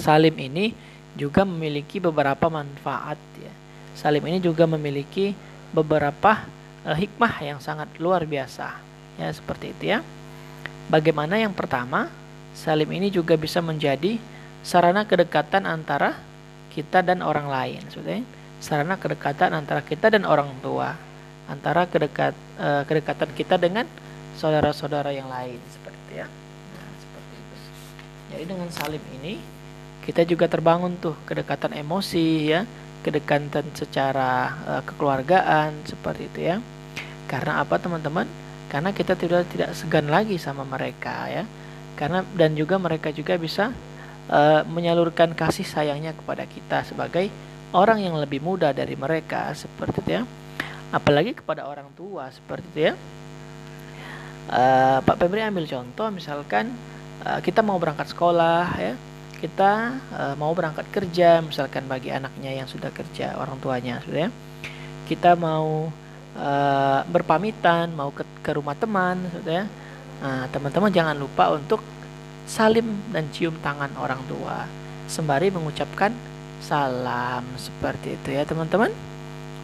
[0.00, 0.72] salim ini
[1.12, 3.52] juga memiliki beberapa manfaat ya.
[3.92, 5.36] Salim ini juga memiliki
[5.72, 6.44] beberapa
[6.84, 8.76] uh, hikmah yang sangat luar biasa.
[9.16, 10.00] Ya, seperti itu ya.
[10.88, 12.08] Bagaimana yang pertama,
[12.56, 14.16] salim ini juga bisa menjadi
[14.66, 16.18] sarana kedekatan antara
[16.74, 18.26] kita dan orang lain sebetulnya
[18.58, 20.98] sarana kedekatan antara kita dan orang tua
[21.46, 23.86] antara kedekat uh, kedekatan kita dengan
[24.34, 26.26] saudara-saudara yang lain seperti ya.
[26.74, 27.56] Nah, seperti itu
[28.34, 29.38] jadi dengan salim ini
[30.06, 32.62] kita juga terbangun tuh kedekatan emosi ya.
[33.02, 36.56] Kedekatan secara uh, kekeluargaan seperti itu ya.
[37.26, 38.26] Karena apa teman-teman?
[38.70, 41.42] Karena kita tidak tidak segan lagi sama mereka ya.
[41.98, 43.74] Karena dan juga mereka juga bisa
[44.30, 47.30] uh, menyalurkan kasih sayangnya kepada kita sebagai
[47.74, 50.22] orang yang lebih muda dari mereka seperti itu ya.
[50.94, 52.94] Apalagi kepada orang tua seperti itu ya.
[54.46, 56.70] Uh, Pak Febri ambil contoh misalkan
[57.26, 58.94] uh, kita mau berangkat sekolah ya.
[59.36, 59.72] Kita
[60.16, 64.30] uh, mau berangkat kerja misalkan bagi anaknya yang sudah kerja orang tuanya sudah ya.
[65.06, 65.90] Kita mau
[66.38, 69.66] uh, berpamitan mau ke, ke rumah teman gitu ya.
[70.16, 71.84] Nah, teman-teman jangan lupa untuk
[72.46, 74.64] salim dan cium tangan orang tua.
[75.10, 76.14] Sembari mengucapkan
[76.62, 78.90] salam seperti itu ya teman-teman.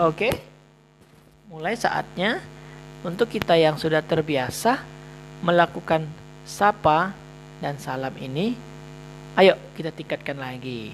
[0.02, 0.34] Oke.
[1.48, 2.42] Mulai saatnya
[3.06, 4.82] untuk kita yang sudah terbiasa
[5.42, 6.06] melakukan
[6.42, 7.14] sapa
[7.62, 8.54] dan salam ini
[9.38, 10.90] ayo kita tingkatkan lagi.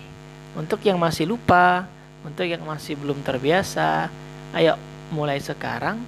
[0.56, 1.88] Untuk yang masih lupa
[2.26, 4.10] untuk yang masih belum terbiasa
[4.56, 4.74] ayo
[5.14, 6.02] mulai sekarang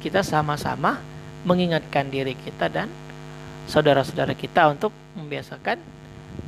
[0.00, 0.98] kita sama-sama
[1.44, 2.88] mengingatkan diri kita dan
[3.66, 5.78] saudara-saudara kita untuk membiasakan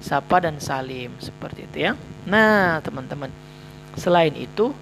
[0.01, 1.93] sapa dan salim seperti itu ya.
[2.25, 3.29] Nah, teman-teman,
[3.97, 4.73] selain itu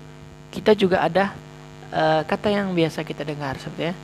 [0.53, 1.35] kita juga ada
[1.91, 3.95] uh, kata yang biasa kita dengar seperti ya,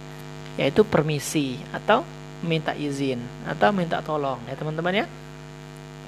[0.58, 2.02] yaitu permisi atau
[2.38, 3.18] minta izin
[3.50, 5.06] atau minta tolong ya teman-teman ya.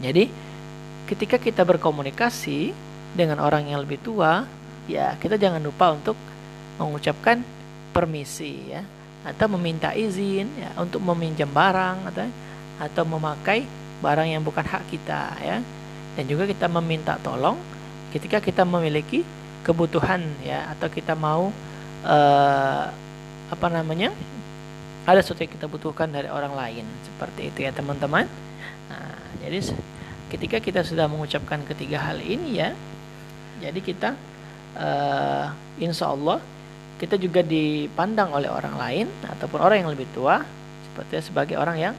[0.01, 0.31] Jadi
[1.11, 2.73] ketika kita berkomunikasi
[3.15, 4.47] dengan orang yang lebih tua,
[4.87, 6.15] ya kita jangan lupa untuk
[6.79, 7.43] mengucapkan
[7.91, 8.81] permisi ya
[9.21, 12.27] atau meminta izin ya untuk meminjam barang atau
[12.81, 13.69] atau memakai
[14.01, 15.59] barang yang bukan hak kita ya.
[16.17, 17.57] Dan juga kita meminta tolong
[18.11, 19.23] ketika kita memiliki
[19.63, 21.53] kebutuhan ya atau kita mau
[22.03, 22.85] uh,
[23.51, 24.11] apa namanya
[25.05, 28.27] ada sesuatu yang kita butuhkan dari orang lain seperti itu ya teman-teman.
[28.91, 29.75] Nah, jadi
[30.31, 32.71] ketika kita sudah mengucapkan ketiga hal ini ya
[33.61, 34.15] jadi kita
[34.79, 35.51] uh,
[35.83, 36.39] insya Allah
[37.01, 40.45] kita juga dipandang oleh orang lain ataupun orang yang lebih tua
[40.85, 41.95] seperti sebagai orang yang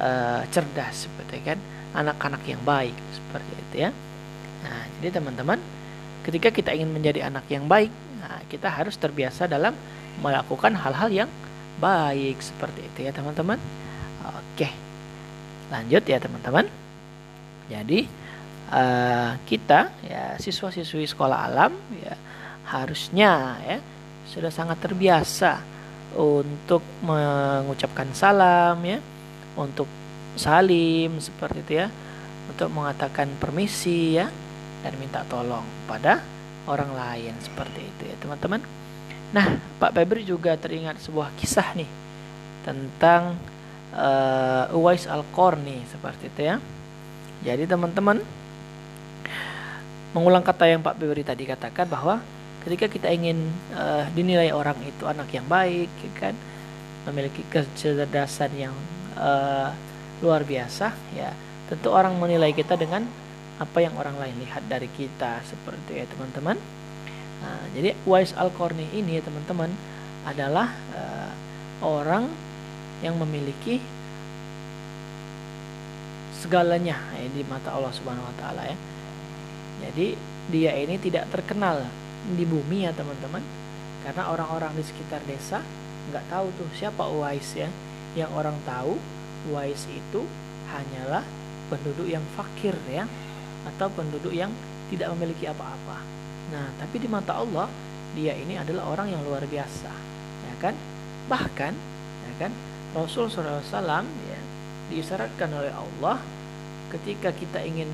[0.00, 1.60] uh, cerdas seperti kan
[1.92, 3.90] anak-anak yang baik seperti itu ya.
[4.64, 5.60] Nah jadi teman-teman
[6.24, 7.92] ketika kita ingin menjadi anak yang baik
[8.24, 9.76] nah, kita harus terbiasa dalam
[10.24, 11.30] melakukan hal-hal yang
[11.76, 13.60] baik seperti itu ya teman-teman.
[14.24, 14.72] Oke
[15.68, 16.64] lanjut ya teman-teman.
[17.68, 18.08] Jadi
[18.72, 22.16] uh, kita ya siswa-siswi sekolah alam ya
[22.72, 23.78] harusnya ya
[24.30, 25.58] sudah sangat terbiasa
[26.14, 29.02] untuk mengucapkan salam ya,
[29.58, 29.90] untuk
[30.38, 31.86] salim seperti itu ya,
[32.46, 34.30] untuk mengatakan permisi ya
[34.86, 36.22] dan minta tolong pada
[36.70, 38.62] orang lain seperti itu ya teman-teman.
[39.34, 41.90] Nah Pak Febri juga teringat sebuah kisah nih
[42.62, 43.34] tentang
[43.94, 46.56] uh, Uwais Al-Qarni seperti itu ya.
[47.40, 48.20] Jadi teman-teman
[50.14, 52.22] mengulang kata yang Pak Febri tadi katakan bahwa
[52.64, 56.34] ketika kita ingin uh, dinilai orang itu anak yang baik ya kan
[57.08, 58.76] memiliki kecerdasan yang
[59.16, 59.72] uh,
[60.20, 61.32] luar biasa ya
[61.72, 63.08] tentu orang menilai kita dengan
[63.60, 66.56] apa yang orang lain lihat dari kita seperti ya teman-teman.
[67.40, 69.68] Nah, jadi Wais al Qarni ini ya teman-teman
[70.24, 71.32] adalah uh,
[71.84, 72.28] orang
[73.00, 73.80] yang memiliki
[76.40, 78.76] segalanya ya, di mata Allah Subhanahu Wa Taala ya.
[79.88, 80.16] Jadi
[80.48, 81.84] dia ini tidak terkenal
[82.36, 83.42] di bumi ya teman-teman.
[84.00, 85.60] Karena orang-orang di sekitar desa
[86.10, 87.68] nggak tahu tuh siapa Uwais ya.
[88.16, 88.96] Yang orang tahu
[89.52, 90.26] Uwais itu
[90.70, 91.24] hanyalah
[91.70, 93.06] penduduk yang fakir ya
[93.74, 94.50] atau penduduk yang
[94.90, 96.02] tidak memiliki apa-apa.
[96.50, 97.70] Nah tapi di mata Allah
[98.16, 99.92] dia ini adalah orang yang luar biasa
[100.50, 100.74] ya kan?
[101.30, 101.72] Bahkan
[102.26, 102.52] ya kan
[102.90, 103.62] Rasul SAW
[104.02, 104.40] ya
[104.90, 106.18] diisyaratkan oleh Allah
[106.90, 107.86] ketika kita ingin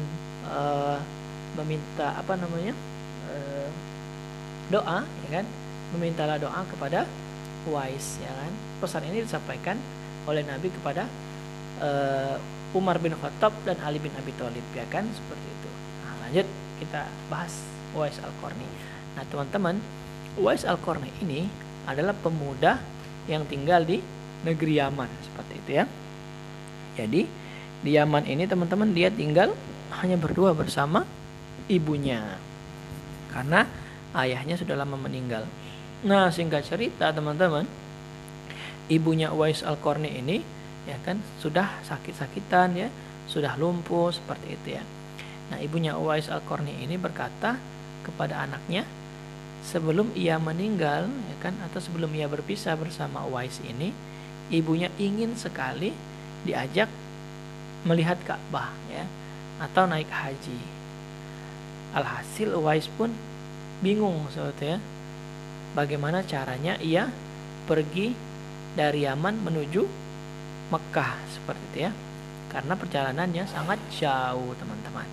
[0.49, 0.97] uh,
[1.61, 2.73] meminta apa namanya
[4.71, 5.47] doa ya kan?
[5.95, 7.07] Memintalah doa kepada
[7.67, 8.53] Wais ya kan?
[8.83, 9.79] Pesan ini disampaikan
[10.27, 11.07] oleh Nabi kepada
[11.83, 12.37] uh,
[12.75, 15.07] Umar bin Khattab dan Ali bin Abi Thalib ya kan?
[15.11, 15.71] Seperti itu.
[16.07, 16.47] Nah lanjut
[16.83, 17.55] kita bahas
[17.95, 18.67] Wais Al-Qarni.
[19.19, 19.77] Nah teman-teman
[20.39, 21.49] Wais Al-Qarni ini
[21.87, 22.83] adalah pemuda
[23.31, 24.03] yang tinggal di
[24.47, 25.85] negeri Yaman seperti itu ya.
[26.97, 27.23] Jadi
[27.83, 29.55] di Yaman ini teman-teman dia tinggal
[30.03, 31.07] hanya berdua bersama
[31.71, 32.39] ibunya.
[33.31, 33.67] Karena
[34.17, 35.45] ayahnya sudah lama meninggal.
[36.05, 37.69] Nah, singkat cerita teman-teman,
[38.89, 40.41] ibunya Uwais Al-Qarni ini
[40.87, 42.89] ya kan sudah sakit-sakitan ya,
[43.27, 44.83] sudah lumpuh seperti itu ya.
[45.53, 47.59] Nah, ibunya Uwais Al-Qarni ini berkata
[48.07, 48.87] kepada anaknya
[49.67, 53.91] sebelum ia meninggal ya kan atau sebelum ia berpisah bersama Uwais ini,
[54.49, 55.91] ibunya ingin sekali
[56.47, 56.87] diajak
[57.83, 59.05] melihat Ka'bah ya
[59.59, 60.59] atau naik haji.
[61.97, 63.11] Alhasil Uwais pun
[63.85, 64.81] bingung sebetulnya
[65.77, 67.13] bagaimana caranya ia
[67.69, 68.17] pergi
[68.77, 69.83] dari Yaman menuju
[70.73, 71.93] Mekah seperti itu ya.
[72.47, 75.05] Karena perjalanannya sangat jauh teman-teman.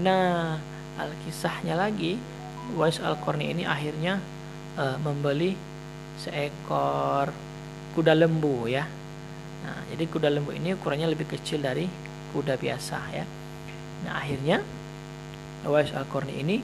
[0.00, 0.56] Nah
[0.96, 2.16] alkisahnya lagi
[2.78, 4.22] Wais Al-Qarni ini akhirnya
[4.78, 5.58] uh, membeli
[6.16, 7.34] seekor
[7.92, 8.86] kuda lembu ya.
[9.66, 11.84] Nah jadi kuda lembu ini ukurannya lebih kecil dari
[12.32, 13.26] kuda biasa ya.
[14.06, 14.62] Nah akhirnya
[15.66, 16.56] Wais Al-Qarni ini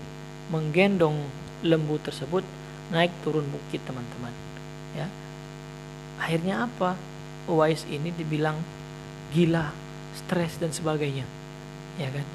[0.53, 1.27] menggendong
[1.65, 2.47] lembu tersebut
[2.95, 4.33] naik turun bukit teman-teman
[4.95, 5.09] ya
[6.23, 6.97] akhirnya apa
[7.47, 8.59] Uwais ini dibilang
[9.31, 9.71] gila,
[10.19, 11.23] stres dan sebagainya.
[11.97, 12.27] Ya kan?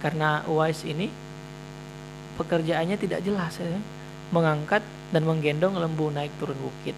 [0.00, 1.10] Karena Uwais ini
[2.38, 3.66] pekerjaannya tidak jelas ya.
[4.30, 6.94] Mengangkat dan menggendong lembu naik turun bukit.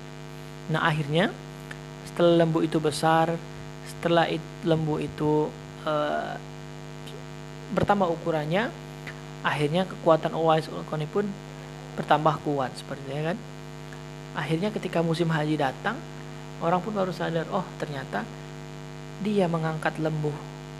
[0.68, 1.33] Nah, akhirnya
[2.05, 3.33] setelah lembu itu besar,
[3.88, 5.49] setelah it, lembu itu
[5.88, 6.37] uh,
[7.73, 8.68] bertambah ukurannya,
[9.42, 11.26] akhirnya kekuatan Uwais Ulkoni pun
[11.98, 13.38] bertambah kuat seperti itu kan.
[14.33, 16.00] Akhirnya ketika musim haji datang,
[16.62, 18.22] orang pun baru sadar oh ternyata
[19.22, 20.31] dia mengangkat lembu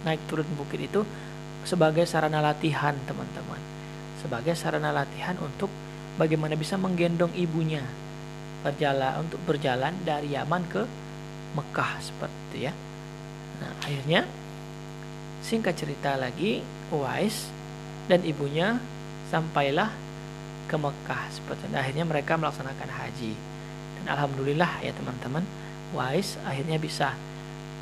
[0.07, 1.03] naik turun bukit itu
[1.67, 3.59] sebagai sarana latihan teman-teman
[4.23, 5.71] sebagai sarana latihan untuk
[6.19, 7.83] bagaimana bisa menggendong ibunya
[8.63, 10.83] berjalan untuk berjalan dari Yaman ke
[11.59, 12.73] Mekah seperti ya
[13.59, 14.27] nah akhirnya
[15.43, 16.63] singkat cerita lagi
[16.95, 17.51] Uwais
[18.13, 18.77] dan ibunya
[19.33, 19.89] sampailah
[20.69, 21.77] ke Mekah seperti itu.
[21.81, 23.33] akhirnya mereka melaksanakan haji.
[23.97, 25.41] Dan alhamdulillah ya teman-teman
[25.97, 27.17] Wise akhirnya bisa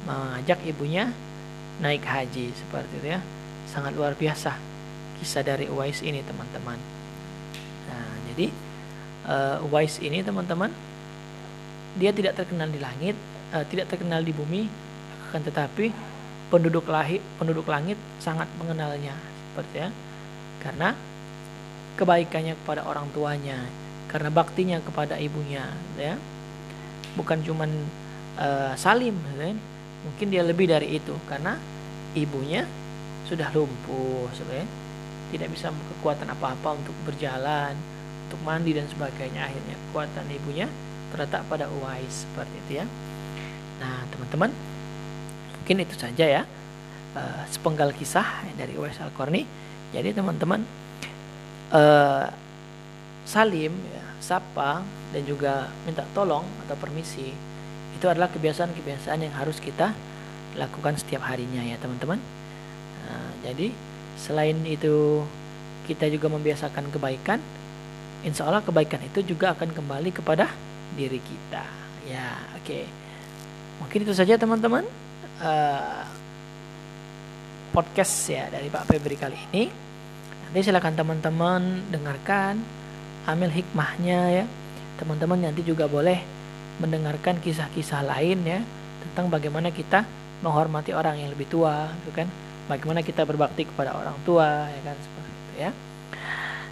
[0.07, 1.11] mengajak ibunya
[1.83, 3.21] naik haji seperti itu ya.
[3.67, 4.55] Sangat luar biasa
[5.19, 6.79] kisah dari Uwais ini teman-teman.
[7.91, 8.55] Nah jadi
[9.27, 10.71] uh, Uwais ini teman-teman
[11.99, 13.19] dia tidak terkenal di langit
[13.51, 14.71] uh, tidak terkenal di bumi
[15.31, 15.91] akan tetapi
[16.55, 19.15] penduduk lahir penduduk langit sangat mengenalnya
[19.51, 19.91] seperti ya
[20.61, 20.95] karena
[21.97, 23.61] kebaikannya kepada orang tuanya
[24.11, 26.19] karena baktinya kepada ibunya ya.
[27.15, 27.71] Bukan cuman
[28.39, 29.59] uh, Salim kan?
[30.01, 31.61] mungkin dia lebih dari itu karena
[32.17, 32.65] ibunya
[33.29, 34.65] sudah lumpuh sebenarnya
[35.31, 37.77] tidak bisa kekuatan apa-apa untuk berjalan
[38.27, 39.47] untuk mandi dan sebagainya.
[39.47, 40.67] Akhirnya kekuatan ibunya
[41.15, 42.87] terletak pada Uwais seperti itu ya.
[43.79, 44.51] Nah teman-teman
[45.61, 46.43] mungkin itu saja ya.
[47.11, 49.43] Uh, sepenggal kisah dari Uwais Al-Qarni
[49.91, 50.63] jadi teman-teman
[51.75, 52.31] uh,
[53.27, 54.83] Salim ya, sapa
[55.15, 57.31] dan juga minta tolong atau permisi
[57.95, 59.95] itu adalah kebiasaan-kebiasaan yang harus kita
[60.59, 62.19] lakukan setiap harinya ya teman-teman.
[63.07, 63.71] Nah, jadi
[64.19, 65.23] selain itu
[65.87, 67.39] kita juga membiasakan kebaikan
[68.21, 70.51] insya Allah kebaikan itu juga akan kembali kepada
[70.95, 71.65] diri kita.
[72.09, 72.67] Ya oke.
[72.67, 72.85] Okay.
[73.81, 74.85] mungkin itu saja teman-teman.
[75.41, 76.05] Uh,
[77.71, 79.65] podcast ya dari Pak Febri kali ini.
[80.47, 81.63] Nanti silakan teman-teman
[81.95, 82.59] dengarkan
[83.31, 84.45] ambil hikmahnya ya.
[84.99, 86.21] Teman-teman nanti juga boleh
[86.83, 88.61] mendengarkan kisah-kisah lain ya
[89.07, 90.05] tentang bagaimana kita
[90.43, 92.29] menghormati orang yang lebih tua gitu kan.
[92.67, 95.71] Bagaimana kita berbakti kepada orang tua ya kan seperti itu ya.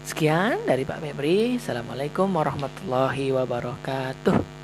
[0.03, 1.63] Sekian dari Pak Febri.
[1.63, 4.58] Assalamualaikum warahmatullahi wabarakatuh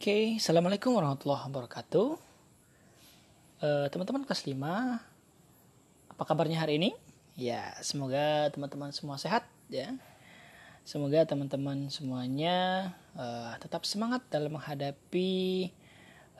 [0.00, 2.16] Oke, okay, assalamualaikum warahmatullahi wabarakatuh.
[3.60, 6.96] Uh, teman-teman kelas 5, apa kabarnya hari ini?
[7.36, 9.92] Ya, semoga teman-teman semua sehat ya.
[10.88, 15.68] Semoga teman-teman semuanya uh, tetap semangat dalam menghadapi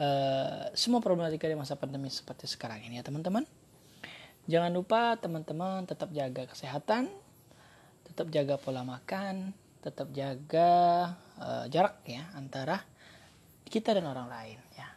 [0.01, 3.45] uh, semua problematika di masa pandemi seperti sekarang ini ya teman-teman.
[4.49, 7.13] Jangan lupa teman-teman tetap jaga kesehatan,
[8.09, 9.53] tetap jaga pola makan,
[9.85, 10.73] tetap jaga
[11.37, 12.89] uh, jarak ya antara
[13.71, 14.91] kita dan orang lain ya.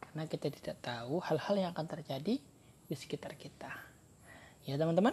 [0.00, 2.40] Karena kita tidak tahu hal-hal yang akan terjadi
[2.88, 3.68] di sekitar kita.
[4.64, 5.12] Ya teman-teman,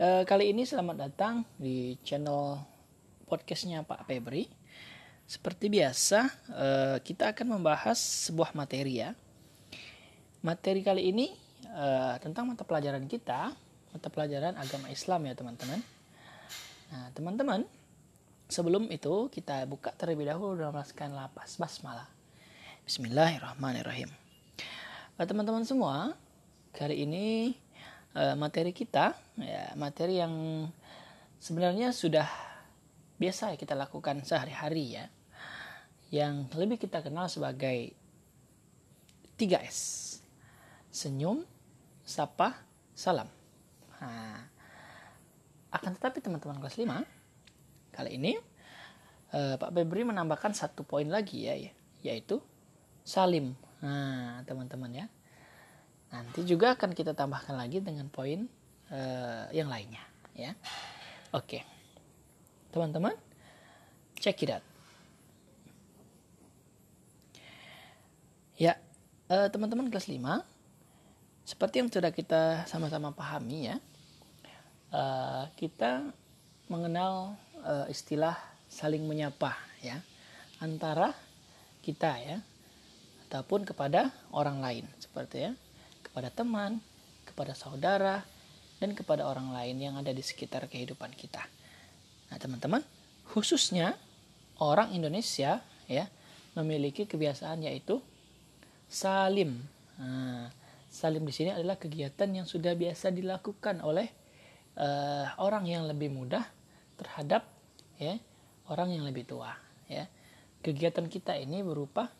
[0.00, 2.56] e, kali ini selamat datang di channel
[3.28, 4.48] podcastnya Pak Febri.
[5.28, 6.68] Seperti biasa, e,
[7.04, 9.12] kita akan membahas sebuah materi ya.
[10.40, 11.28] Materi kali ini
[11.68, 11.86] e,
[12.24, 13.52] tentang mata pelajaran kita,
[13.92, 15.84] mata pelajaran agama Islam ya teman-teman.
[16.88, 17.60] Nah teman-teman,
[18.48, 22.08] sebelum itu kita buka terlebih dahulu dalam melaksanakan lapas basmalah.
[22.88, 24.08] Bismillahirrahmanirrahim.
[25.20, 26.16] Teman-teman semua,
[26.72, 27.52] kali ini
[28.16, 30.64] uh, materi kita ya materi yang
[31.36, 32.24] sebenarnya sudah
[33.20, 35.04] biasa kita lakukan sehari-hari ya
[36.08, 37.92] yang lebih kita kenal sebagai
[39.36, 39.78] 3S.
[40.88, 41.44] Senyum,
[42.00, 42.56] sapa,
[42.96, 43.28] salam.
[44.00, 44.40] Nah,
[45.68, 47.17] akan tetapi teman-teman kelas 5,
[47.98, 48.38] kali ini
[49.34, 51.58] eh, Pak Febri menambahkan satu poin lagi ya,
[52.06, 52.38] yaitu
[53.02, 53.58] salim.
[53.82, 55.06] Nah, teman-teman ya.
[56.14, 58.46] Nanti juga akan kita tambahkan lagi dengan poin
[58.94, 60.00] eh, yang lainnya
[60.38, 60.54] ya.
[61.34, 61.66] Oke.
[62.70, 63.18] Teman-teman,
[64.22, 64.64] check it out.
[68.54, 68.78] Ya,
[69.26, 70.46] eh, teman-teman kelas 5
[71.48, 73.76] seperti yang sudah kita sama-sama pahami ya.
[74.88, 76.12] eh, kita
[76.68, 78.36] mengenal eh, istilah
[78.68, 79.98] saling menyapa ya
[80.60, 81.14] antara
[81.82, 82.38] kita ya
[83.28, 85.52] ataupun kepada orang lain seperti ya
[86.08, 86.80] kepada teman,
[87.28, 88.24] kepada saudara
[88.82, 91.44] dan kepada orang lain yang ada di sekitar kehidupan kita.
[92.32, 92.82] Nah, teman-teman,
[93.28, 93.94] khususnya
[94.58, 96.04] orang Indonesia ya
[96.58, 98.02] memiliki kebiasaan yaitu
[98.90, 99.62] salim.
[100.00, 100.50] Nah,
[100.88, 104.08] salim di sini adalah kegiatan yang sudah biasa dilakukan oleh
[104.80, 106.42] uh, orang yang lebih muda
[106.98, 107.46] terhadap
[107.96, 108.18] ya
[108.68, 109.54] orang yang lebih tua
[109.86, 110.10] ya.
[110.58, 112.10] Kegiatan kita ini berupa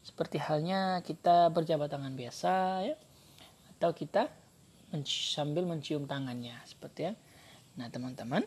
[0.00, 2.54] seperti halnya kita berjabat tangan biasa
[2.88, 2.96] ya
[3.76, 4.32] atau kita
[4.94, 7.12] menci sambil mencium tangannya seperti ya.
[7.76, 8.40] Nah, teman-teman,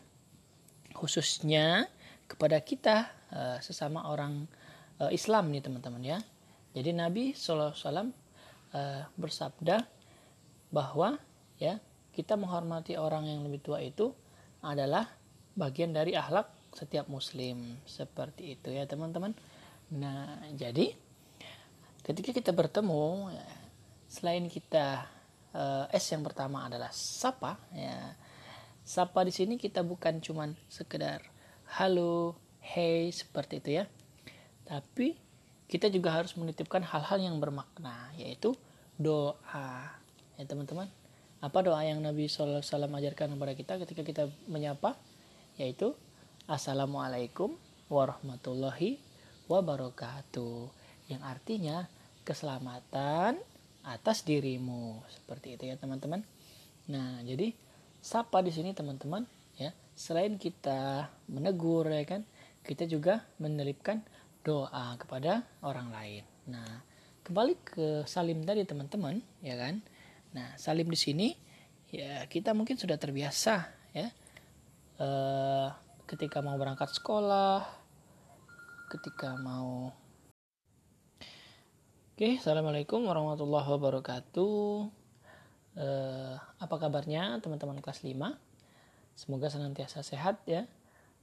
[0.96, 1.86] khususnya
[2.26, 4.50] kepada kita uh, sesama orang
[4.98, 6.18] uh, Islam nih teman-teman ya.
[6.74, 8.10] Jadi Nabi SAW uh,
[9.14, 9.86] bersabda
[10.70, 11.18] bahwa
[11.58, 11.78] ya
[12.10, 14.10] kita menghormati orang yang lebih tua itu
[14.62, 15.06] adalah
[15.54, 17.78] bagian dari akhlak setiap muslim.
[17.86, 19.34] Seperti itu ya teman-teman.
[19.94, 20.94] Nah jadi
[22.06, 23.48] ketika kita bertemu ya,
[24.10, 25.06] selain kita
[25.54, 28.14] uh, S yang pertama adalah sapa ya.
[28.82, 31.22] Sapa di sini kita bukan cuman sekedar
[31.78, 33.84] halo hey seperti itu ya.
[34.66, 35.18] Tapi
[35.70, 38.54] kita juga harus menitipkan hal-hal yang bermakna yaitu
[38.98, 39.94] doa.
[40.34, 40.90] Ya teman-teman.
[41.40, 44.98] Apa doa yang Nabi SAW ajarkan kepada kita ketika kita menyapa
[45.60, 45.92] yaitu
[46.48, 47.52] Assalamualaikum
[47.92, 48.96] warahmatullahi
[49.44, 50.72] wabarakatuh
[51.12, 51.84] yang artinya
[52.24, 53.36] keselamatan
[53.84, 56.24] atas dirimu seperti itu ya teman-teman.
[56.88, 57.52] Nah jadi
[58.00, 59.28] sapa di sini teman-teman
[59.60, 59.76] ya.
[59.92, 62.24] Selain kita menegur ya kan
[62.64, 64.00] kita juga menelipkan
[64.40, 66.24] doa kepada orang lain.
[66.48, 66.80] Nah
[67.20, 69.84] kembali ke salim tadi teman-teman ya kan.
[70.32, 71.28] Nah salim di sini
[71.92, 73.54] ya kita mungkin sudah terbiasa
[73.92, 74.08] ya
[75.00, 75.08] e,
[76.04, 77.64] ketika mau berangkat sekolah
[78.92, 79.96] ketika mau
[82.20, 84.92] Oke, assalamualaikum warahmatullahi wabarakatuh.
[85.72, 88.36] Eh, apa kabarnya teman-teman kelas 5?
[89.16, 90.68] Semoga senantiasa sehat ya.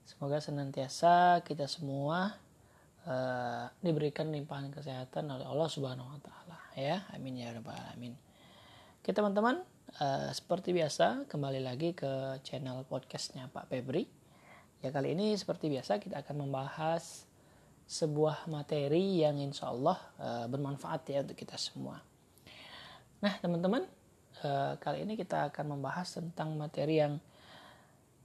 [0.10, 2.34] Semoga senantiasa kita semua
[3.06, 7.06] eh, diberikan limpahan kesehatan oleh Allah Subhanahu wa taala ya.
[7.14, 8.18] Amin ya rabbal alamin.
[8.98, 9.62] Oke teman-teman,
[9.96, 14.04] eh, seperti biasa kembali lagi ke channel podcastnya Pak Febri.
[14.84, 17.26] Ya kali ini seperti biasa kita akan membahas
[17.88, 22.04] sebuah materi yang insya Allah uh, bermanfaat ya untuk kita semua.
[23.24, 23.88] Nah teman-teman
[24.44, 27.18] uh, kali ini kita akan membahas tentang materi yang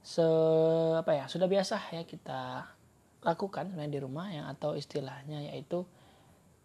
[0.03, 0.21] se
[0.99, 2.67] apa ya sudah biasa ya kita
[3.23, 5.87] lakukan di rumah yang atau istilahnya yaitu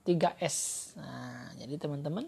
[0.02, 0.56] 3S.
[0.98, 2.26] Nah jadi teman-teman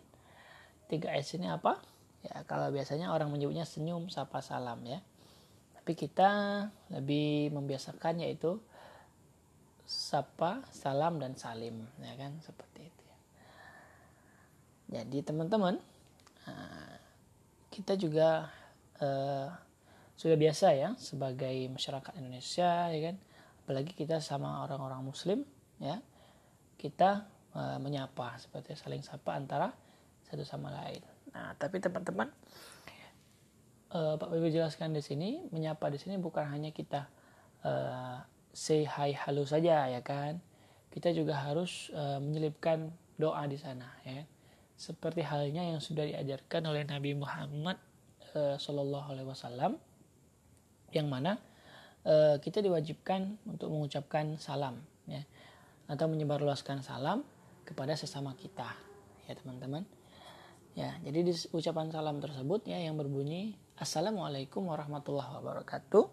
[0.87, 1.83] 3S ini apa?
[2.21, 5.01] Ya kalau biasanya orang menyebutnya senyum, sapa, salam ya.
[5.81, 6.29] Tapi kita
[6.93, 8.61] lebih membiasakan yaitu
[9.91, 13.05] sapa, salam dan salim, ya kan seperti itu.
[13.11, 13.18] Ya.
[15.03, 15.81] Jadi teman-teman,
[16.47, 16.95] eh,
[17.75, 18.51] kita juga
[19.01, 19.49] uh,
[20.14, 23.16] sudah biasa ya sebagai masyarakat Indonesia, ya kan,
[23.64, 25.47] apalagi kita sama orang-orang Muslim,
[25.81, 26.03] ya,
[26.77, 27.25] kita
[27.57, 29.73] uh, menyapa seperti saling sapa antara
[30.29, 31.03] satu sama lain.
[31.31, 32.28] Nah, tapi teman-teman,
[33.95, 37.07] uh, Pak Bibi jelaskan di sini, menyapa di sini bukan hanya kita
[37.62, 40.43] uh, say hi halo saja ya kan?
[40.91, 44.26] Kita juga harus uh, menyelipkan doa di sana ya.
[44.74, 47.78] Seperti halnya yang sudah diajarkan oleh Nabi Muhammad
[48.35, 49.78] uh, Alaihi Wasallam
[50.91, 51.39] yang mana
[52.03, 55.22] uh, kita diwajibkan untuk mengucapkan salam ya.
[55.87, 57.22] Atau menyebarluaskan salam
[57.62, 58.66] kepada sesama kita
[59.31, 60.00] ya teman-teman
[60.79, 66.05] ya jadi di ucapan salam tersebut ya yang berbunyi Assalamualaikum warahmatullahi wabarakatuh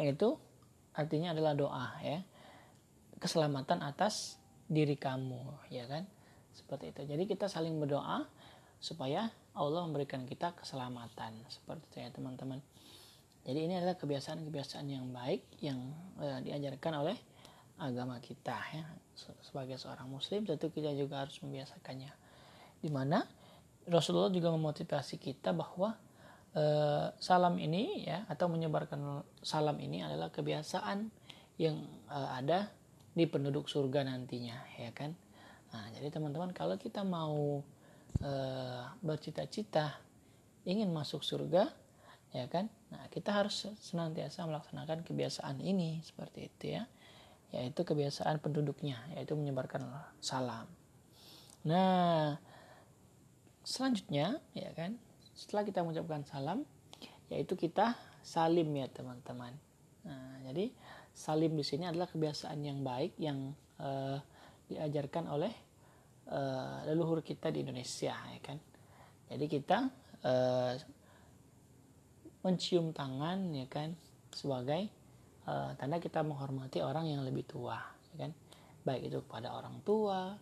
[0.00, 0.40] yang itu
[0.96, 2.24] artinya adalah doa ya
[3.20, 6.04] keselamatan atas diri kamu ya kan?
[6.52, 7.02] Seperti itu.
[7.04, 8.26] Jadi kita saling berdoa
[8.80, 12.60] supaya Allah memberikan kita keselamatan seperti itu ya teman-teman.
[13.46, 15.78] Jadi ini adalah kebiasaan-kebiasaan yang baik yang
[16.18, 17.16] eh, diajarkan oleh
[17.76, 18.84] agama kita ya
[19.44, 22.12] sebagai seorang muslim tentu kita juga harus membiasakannya.
[22.80, 23.24] Di mana
[23.86, 25.94] Rasulullah juga memotivasi kita bahwa
[26.54, 31.06] eh, salam ini ya atau menyebarkan salam ini adalah kebiasaan
[31.62, 31.76] yang
[32.10, 32.70] eh, ada
[33.16, 35.14] di penduduk surga nantinya ya kan?
[35.72, 37.62] Nah jadi teman-teman kalau kita mau
[38.20, 40.02] eh, bercita-cita
[40.66, 41.70] ingin masuk surga
[42.34, 42.66] ya kan?
[42.90, 46.84] Nah kita harus senantiasa melaksanakan kebiasaan ini seperti itu ya.
[47.54, 49.86] Yaitu kebiasaan penduduknya yaitu menyebarkan
[50.18, 50.66] salam.
[51.62, 52.34] Nah
[53.66, 54.94] selanjutnya ya kan?
[55.34, 56.62] Setelah kita mengucapkan salam
[57.26, 59.50] yaitu kita salim ya teman-teman.
[60.06, 60.70] Nah jadi
[61.10, 63.50] salim di sini adalah kebiasaan yang baik yang
[63.82, 64.22] uh,
[64.70, 65.50] diajarkan oleh
[66.30, 68.62] uh, leluhur kita di Indonesia ya kan?
[69.26, 69.90] Jadi kita
[70.22, 70.74] uh,
[72.46, 73.98] mencium tangan ya kan?
[74.30, 74.86] Sebagai
[75.50, 77.82] uh, tanda kita menghormati orang yang lebih tua
[78.14, 78.30] ya kan?
[78.86, 80.38] Baik itu kepada orang tua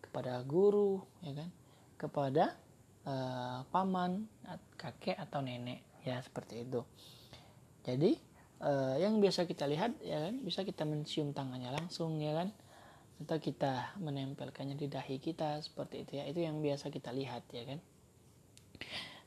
[0.00, 1.52] kepada guru ya kan
[2.04, 2.52] kepada
[3.08, 4.28] uh, paman,
[4.76, 6.84] kakek atau nenek ya seperti itu.
[7.84, 8.16] Jadi
[8.60, 12.52] uh, yang biasa kita lihat ya kan bisa kita mencium tangannya langsung ya kan
[13.24, 17.64] atau kita menempelkannya di dahi kita seperti itu ya itu yang biasa kita lihat ya
[17.64, 17.80] kan.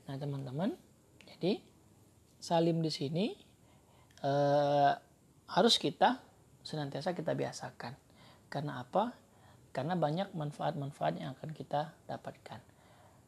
[0.06, 0.78] Nah teman-teman
[1.26, 1.62] jadi
[2.38, 3.26] salim di sini
[4.22, 4.94] uh,
[5.48, 6.22] harus kita
[6.62, 7.96] senantiasa kita biasakan
[8.52, 9.27] karena apa?
[9.78, 12.58] Karena banyak manfaat-manfaat yang akan kita dapatkan.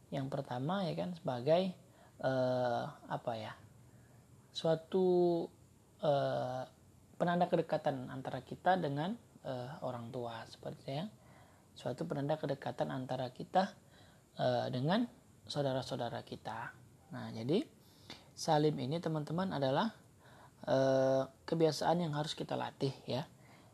[0.09, 1.77] Yang pertama ya kan sebagai
[2.25, 3.53] uh, apa ya
[4.49, 5.45] suatu
[6.01, 6.65] uh,
[7.21, 9.13] penanda kedekatan antara kita dengan
[9.45, 11.05] uh, orang tua seperti ya
[11.77, 13.69] suatu penanda kedekatan antara kita
[14.41, 15.05] uh, dengan
[15.45, 16.73] saudara-saudara kita.
[17.13, 17.61] Nah jadi
[18.33, 19.93] salim ini teman-teman adalah
[20.65, 23.29] uh, kebiasaan yang harus kita latih ya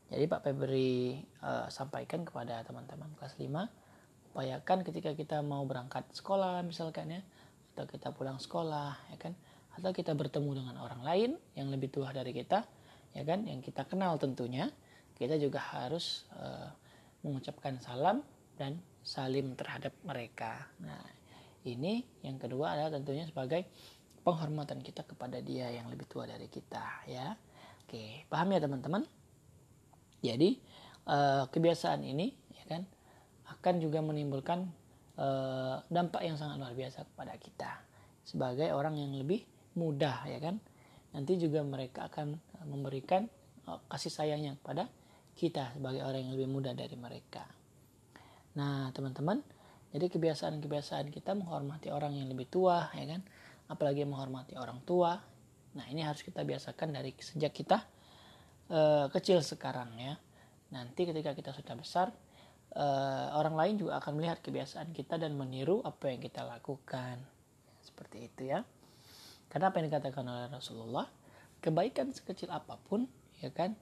[0.09, 6.61] jadi Pak Febri uh, sampaikan kepada teman-teman kelas 5, upayakan ketika kita mau berangkat sekolah
[6.61, 7.21] misalkan ya,
[7.73, 9.33] atau kita pulang sekolah ya kan,
[9.73, 12.61] atau kita bertemu dengan orang lain yang lebih tua dari kita,
[13.17, 14.69] ya kan, yang kita kenal tentunya,
[15.17, 16.69] kita juga harus uh,
[17.25, 18.21] mengucapkan salam
[18.61, 20.69] dan salim terhadap mereka.
[20.85, 21.01] Nah,
[21.65, 23.65] ini yang kedua adalah tentunya sebagai
[24.21, 27.33] penghormatan kita kepada dia yang lebih tua dari kita ya.
[27.85, 29.14] Oke, paham ya teman-teman?
[30.25, 30.49] Jadi
[31.05, 32.81] uh, kebiasaan ini ya kan
[33.45, 34.65] akan juga menimbulkan
[35.21, 37.71] uh, dampak yang sangat luar biasa kepada kita
[38.25, 39.45] sebagai orang yang lebih
[39.77, 40.57] mudah ya kan.
[41.13, 42.35] Nanti juga mereka akan
[42.67, 43.29] memberikan
[43.69, 44.89] uh, kasih sayangnya kepada
[45.35, 47.43] kita sebagai orang yang lebih muda dari mereka.
[48.55, 49.43] Nah, teman-teman,
[49.91, 53.21] jadi kebiasaan-kebiasaan kita menghormati orang yang lebih tua, ya kan?
[53.67, 55.19] Apalagi menghormati orang tua.
[55.75, 57.83] Nah, ini harus kita biasakan dari sejak kita
[58.69, 60.17] uh, kecil sekarang ya.
[60.73, 62.07] Nanti ketika kita sudah besar,
[62.73, 67.21] uh, orang lain juga akan melihat kebiasaan kita dan meniru apa yang kita lakukan.
[67.85, 68.65] Seperti itu ya.
[69.47, 71.07] Karena apa yang dikatakan oleh Rasulullah,
[71.61, 73.07] kebaikan sekecil apa pun
[73.39, 73.77] ya kan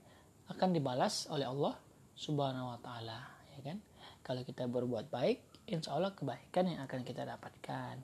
[0.52, 1.80] akan dibalas oleh Allah
[2.14, 3.26] Subhanahu wa taala,
[3.58, 3.78] ya kan?
[4.22, 7.96] Kalau kita berbuat baik, insya Allah kebaikan yang akan kita dapatkan.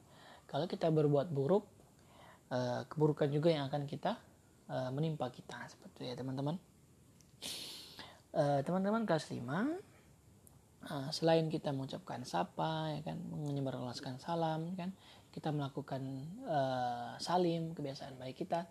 [0.49, 1.67] Kalau kita berbuat buruk,
[2.49, 4.17] uh, keburukan juga yang akan kita
[4.69, 6.68] menimpa kita seperti itu ya teman-teman.
[8.29, 9.65] Eh, teman-teman kelas 5 uh,
[10.85, 14.93] eh, selain kita mengucapkan sapa ya kan menyebarluaskan salam kan
[15.33, 18.69] kita melakukan uh, salim kebiasaan baik kita.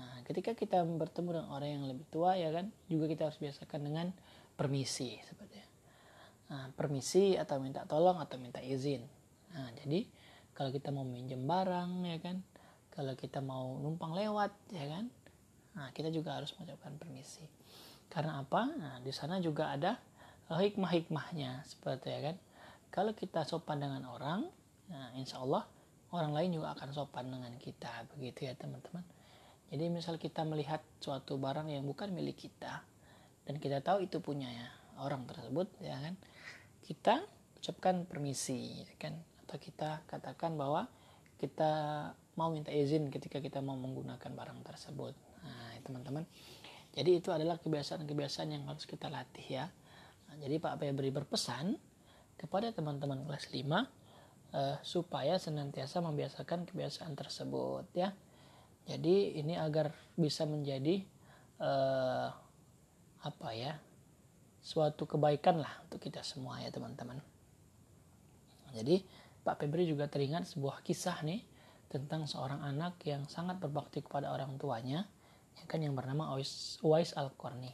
[0.00, 3.80] Nah ketika kita bertemu dengan orang yang lebih tua ya kan juga kita harus biasakan
[3.84, 4.06] dengan
[4.56, 5.60] permisi seperti
[6.48, 9.04] nah, permisi atau minta tolong atau minta izin.
[9.52, 10.08] Nah jadi
[10.56, 12.40] kalau kita mau minjem barang ya kan
[12.96, 15.12] kalau kita mau numpang lewat ya kan
[15.76, 17.44] nah kita juga harus mengucapkan permisi
[18.12, 18.70] karena apa?
[18.76, 19.98] Nah, di sana juga ada
[20.50, 22.36] uh, hikmah-hikmahnya seperti ya kan.
[22.90, 24.48] Kalau kita sopan dengan orang,
[24.88, 25.66] nah insya Allah
[26.14, 29.02] orang lain juga akan sopan dengan kita begitu ya teman-teman.
[29.68, 32.86] Jadi misal kita melihat suatu barang yang bukan milik kita
[33.44, 34.68] dan kita tahu itu punya ya
[35.02, 36.14] orang tersebut ya kan,
[36.86, 37.14] kita
[37.58, 40.86] ucapkan permisi ya kan atau kita katakan bahwa
[41.36, 41.72] kita
[42.38, 45.12] mau minta izin ketika kita mau menggunakan barang tersebut.
[45.44, 46.24] Nah, teman-teman.
[46.96, 49.68] Jadi itu adalah kebiasaan-kebiasaan yang harus kita latih ya.
[50.26, 51.76] Nah, jadi Pak Febri berpesan
[52.40, 53.84] kepada teman-teman kelas 5 uh,
[54.56, 58.16] eh, supaya senantiasa membiasakan kebiasaan tersebut ya.
[58.88, 61.04] Jadi ini agar bisa menjadi
[61.60, 62.32] uh,
[63.26, 63.76] apa ya
[64.62, 67.20] suatu kebaikan lah untuk kita semua ya teman-teman.
[68.72, 69.04] Jadi
[69.44, 71.44] Pak Febri juga teringat sebuah kisah nih
[71.92, 75.06] tentang seorang anak yang sangat berbakti kepada orang tuanya
[75.56, 77.72] ya kan yang bernama Uwais, Uwais Al-Qarni.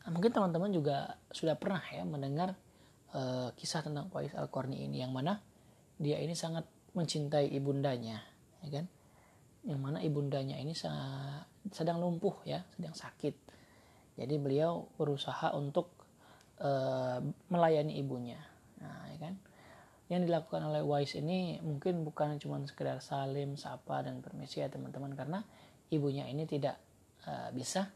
[0.00, 2.56] Nah, mungkin teman-teman juga sudah pernah ya mendengar
[3.12, 5.40] uh, kisah tentang Uwais Al-Qarni ini yang mana
[6.00, 6.64] dia ini sangat
[6.96, 8.24] mencintai ibundanya
[8.64, 8.86] ya kan?
[9.68, 10.72] Yang mana ibundanya ini
[11.68, 13.36] sedang lumpuh ya sedang sakit.
[14.16, 15.92] Jadi beliau berusaha untuk
[16.60, 17.20] uh,
[17.52, 18.40] melayani ibunya.
[18.80, 19.34] Nah ya kan?
[20.10, 25.12] Yang dilakukan oleh Wise ini mungkin bukan cuma sekedar salim, sapa dan permisi ya teman-teman
[25.14, 25.44] karena
[25.92, 26.80] ibunya ini tidak
[27.26, 27.90] uh, bisa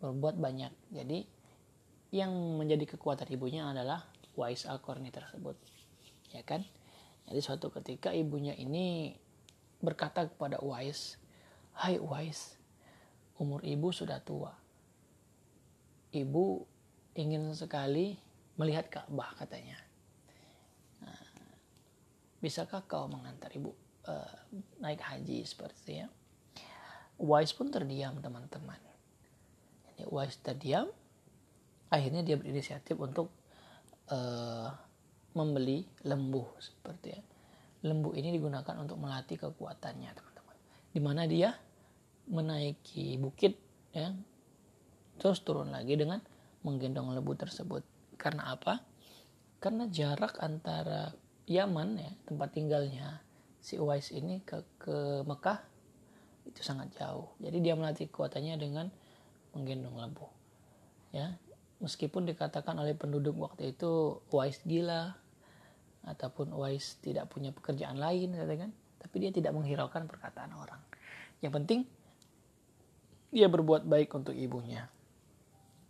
[0.00, 0.72] berbuat banyak.
[0.92, 1.24] Jadi
[2.14, 4.04] yang menjadi kekuatan ibunya adalah
[4.36, 5.56] Wise Al-Qarni tersebut.
[6.32, 6.64] Ya kan?
[7.26, 9.16] Jadi suatu ketika ibunya ini
[9.82, 11.18] berkata kepada Wise,
[11.76, 12.56] "Hai Wise,
[13.40, 14.54] umur ibu sudah tua.
[16.14, 16.44] Ibu
[17.18, 18.16] ingin sekali
[18.56, 19.86] melihat Ka'bah katanya
[22.40, 23.72] bisakah kau mengantar ibu
[24.06, 24.34] uh,
[24.78, 26.08] naik haji seperti itu ya
[27.16, 28.80] Wise pun terdiam teman-teman.
[29.92, 30.88] Jadi Wise terdiam
[31.88, 33.32] akhirnya dia berinisiatif untuk
[34.12, 34.68] uh,
[35.32, 37.22] membeli lembu seperti ya.
[37.86, 40.56] Lembu ini digunakan untuk melatih kekuatannya teman-teman.
[40.92, 41.56] Di mana dia
[42.26, 43.54] menaiki bukit
[43.94, 44.10] ya
[45.16, 46.20] terus turun lagi dengan
[46.66, 47.84] menggendong lembu tersebut.
[48.20, 48.84] Karena apa?
[49.56, 51.12] Karena jarak antara
[51.46, 53.22] Yaman ya tempat tinggalnya
[53.62, 55.75] si Uwais ini ke ke Mekah
[56.46, 57.34] itu sangat jauh.
[57.42, 58.86] Jadi dia melatih kekuatannya dengan
[59.52, 60.26] menggendong lembu.
[61.10, 61.36] Ya,
[61.82, 65.16] meskipun dikatakan oleh penduduk waktu itu Uwais gila
[66.06, 68.70] ataupun Uwais tidak punya pekerjaan lain katakan,
[69.02, 70.80] tapi dia tidak menghiraukan perkataan orang.
[71.42, 71.80] Yang penting
[73.34, 74.88] dia berbuat baik untuk ibunya.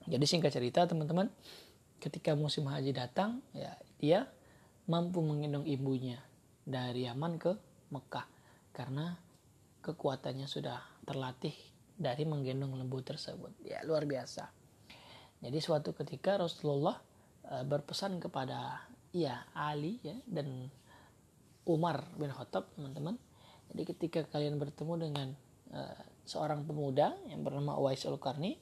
[0.06, 1.28] Jadi singkat cerita teman-teman,
[1.98, 4.30] ketika musim haji datang, ya dia
[4.86, 6.22] mampu menggendong ibunya
[6.62, 7.52] dari Yaman ke
[7.90, 8.26] Mekah
[8.70, 9.18] karena
[9.86, 11.54] kekuatannya sudah terlatih
[11.94, 13.54] dari menggendong lembu tersebut.
[13.62, 14.50] Ya, luar biasa.
[15.38, 16.98] Jadi suatu ketika Rasulullah
[17.46, 18.82] uh, berpesan kepada
[19.14, 20.66] ya Ali ya dan
[21.66, 23.14] Umar bin Khattab, teman-teman.
[23.70, 25.28] Jadi ketika kalian bertemu dengan
[25.70, 28.58] uh, seorang pemuda yang bernama Uwais al-Qarni,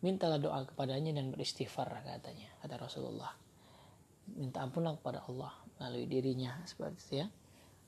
[0.00, 3.32] mintalah doa kepadanya dan beristighfar katanya, kata Rasulullah
[4.34, 7.26] minta ampunlah kepada Allah melalui dirinya seperti itu ya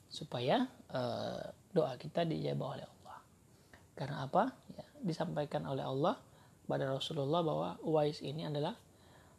[0.09, 3.19] supaya uh, doa kita dijawab oleh Allah.
[3.95, 4.51] Karena apa?
[4.73, 6.17] Ya, disampaikan oleh Allah
[6.69, 8.77] pada Rasulullah bahwa Uwais ini adalah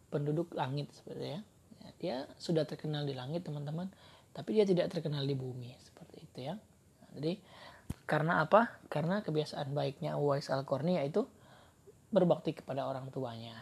[0.09, 1.41] penduduk langit seperti ya.
[1.85, 3.85] ya dia sudah terkenal di langit teman-teman
[4.33, 6.55] tapi dia tidak terkenal di bumi seperti itu ya.
[6.57, 7.37] Nah, jadi
[8.09, 8.81] karena apa?
[8.89, 11.29] Karena kebiasaan baiknya Uwais al-Qarni yaitu
[12.09, 13.53] berbakti kepada orang tuanya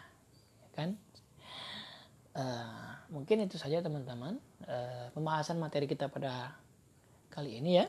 [0.64, 0.90] ya kan?
[2.38, 4.38] Uh, mungkin itu saja teman-teman.
[4.64, 6.54] Uh, pembahasan materi kita pada
[7.38, 7.86] kali ini ya.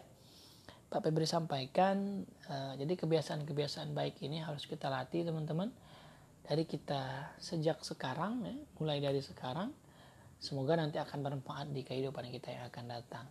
[0.92, 2.20] Pak Febri sampaikan
[2.52, 5.72] uh, jadi kebiasaan-kebiasaan baik ini harus kita latih teman-teman.
[6.44, 9.72] Dari kita sejak sekarang ya, mulai dari sekarang
[10.36, 13.24] semoga nanti akan bermanfaat di kehidupan kita yang akan datang.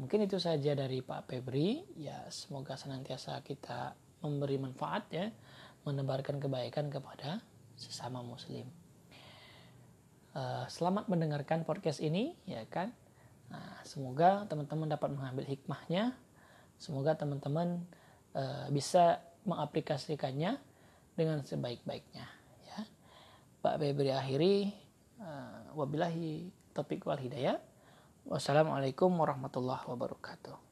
[0.00, 1.84] Mungkin itu saja dari Pak Febri.
[2.00, 3.92] Ya semoga senantiasa kita
[4.24, 5.28] memberi manfaat ya
[5.84, 7.44] menebarkan kebaikan kepada
[7.76, 8.64] sesama muslim.
[10.32, 12.92] Uh, selamat mendengarkan podcast ini ya kan
[13.50, 16.14] nah, semoga teman-teman dapat mengambil hikmahnya.
[16.80, 17.84] Semoga teman-teman
[18.32, 20.56] uh, bisa mengaplikasikannya
[21.18, 22.24] dengan sebaik-baiknya
[22.64, 22.80] ya.
[23.60, 24.72] Pak Febri akhiri
[25.20, 27.60] uh, wabillahi topik wal hidayah.
[28.24, 30.69] Wassalamualaikum warahmatullahi wabarakatuh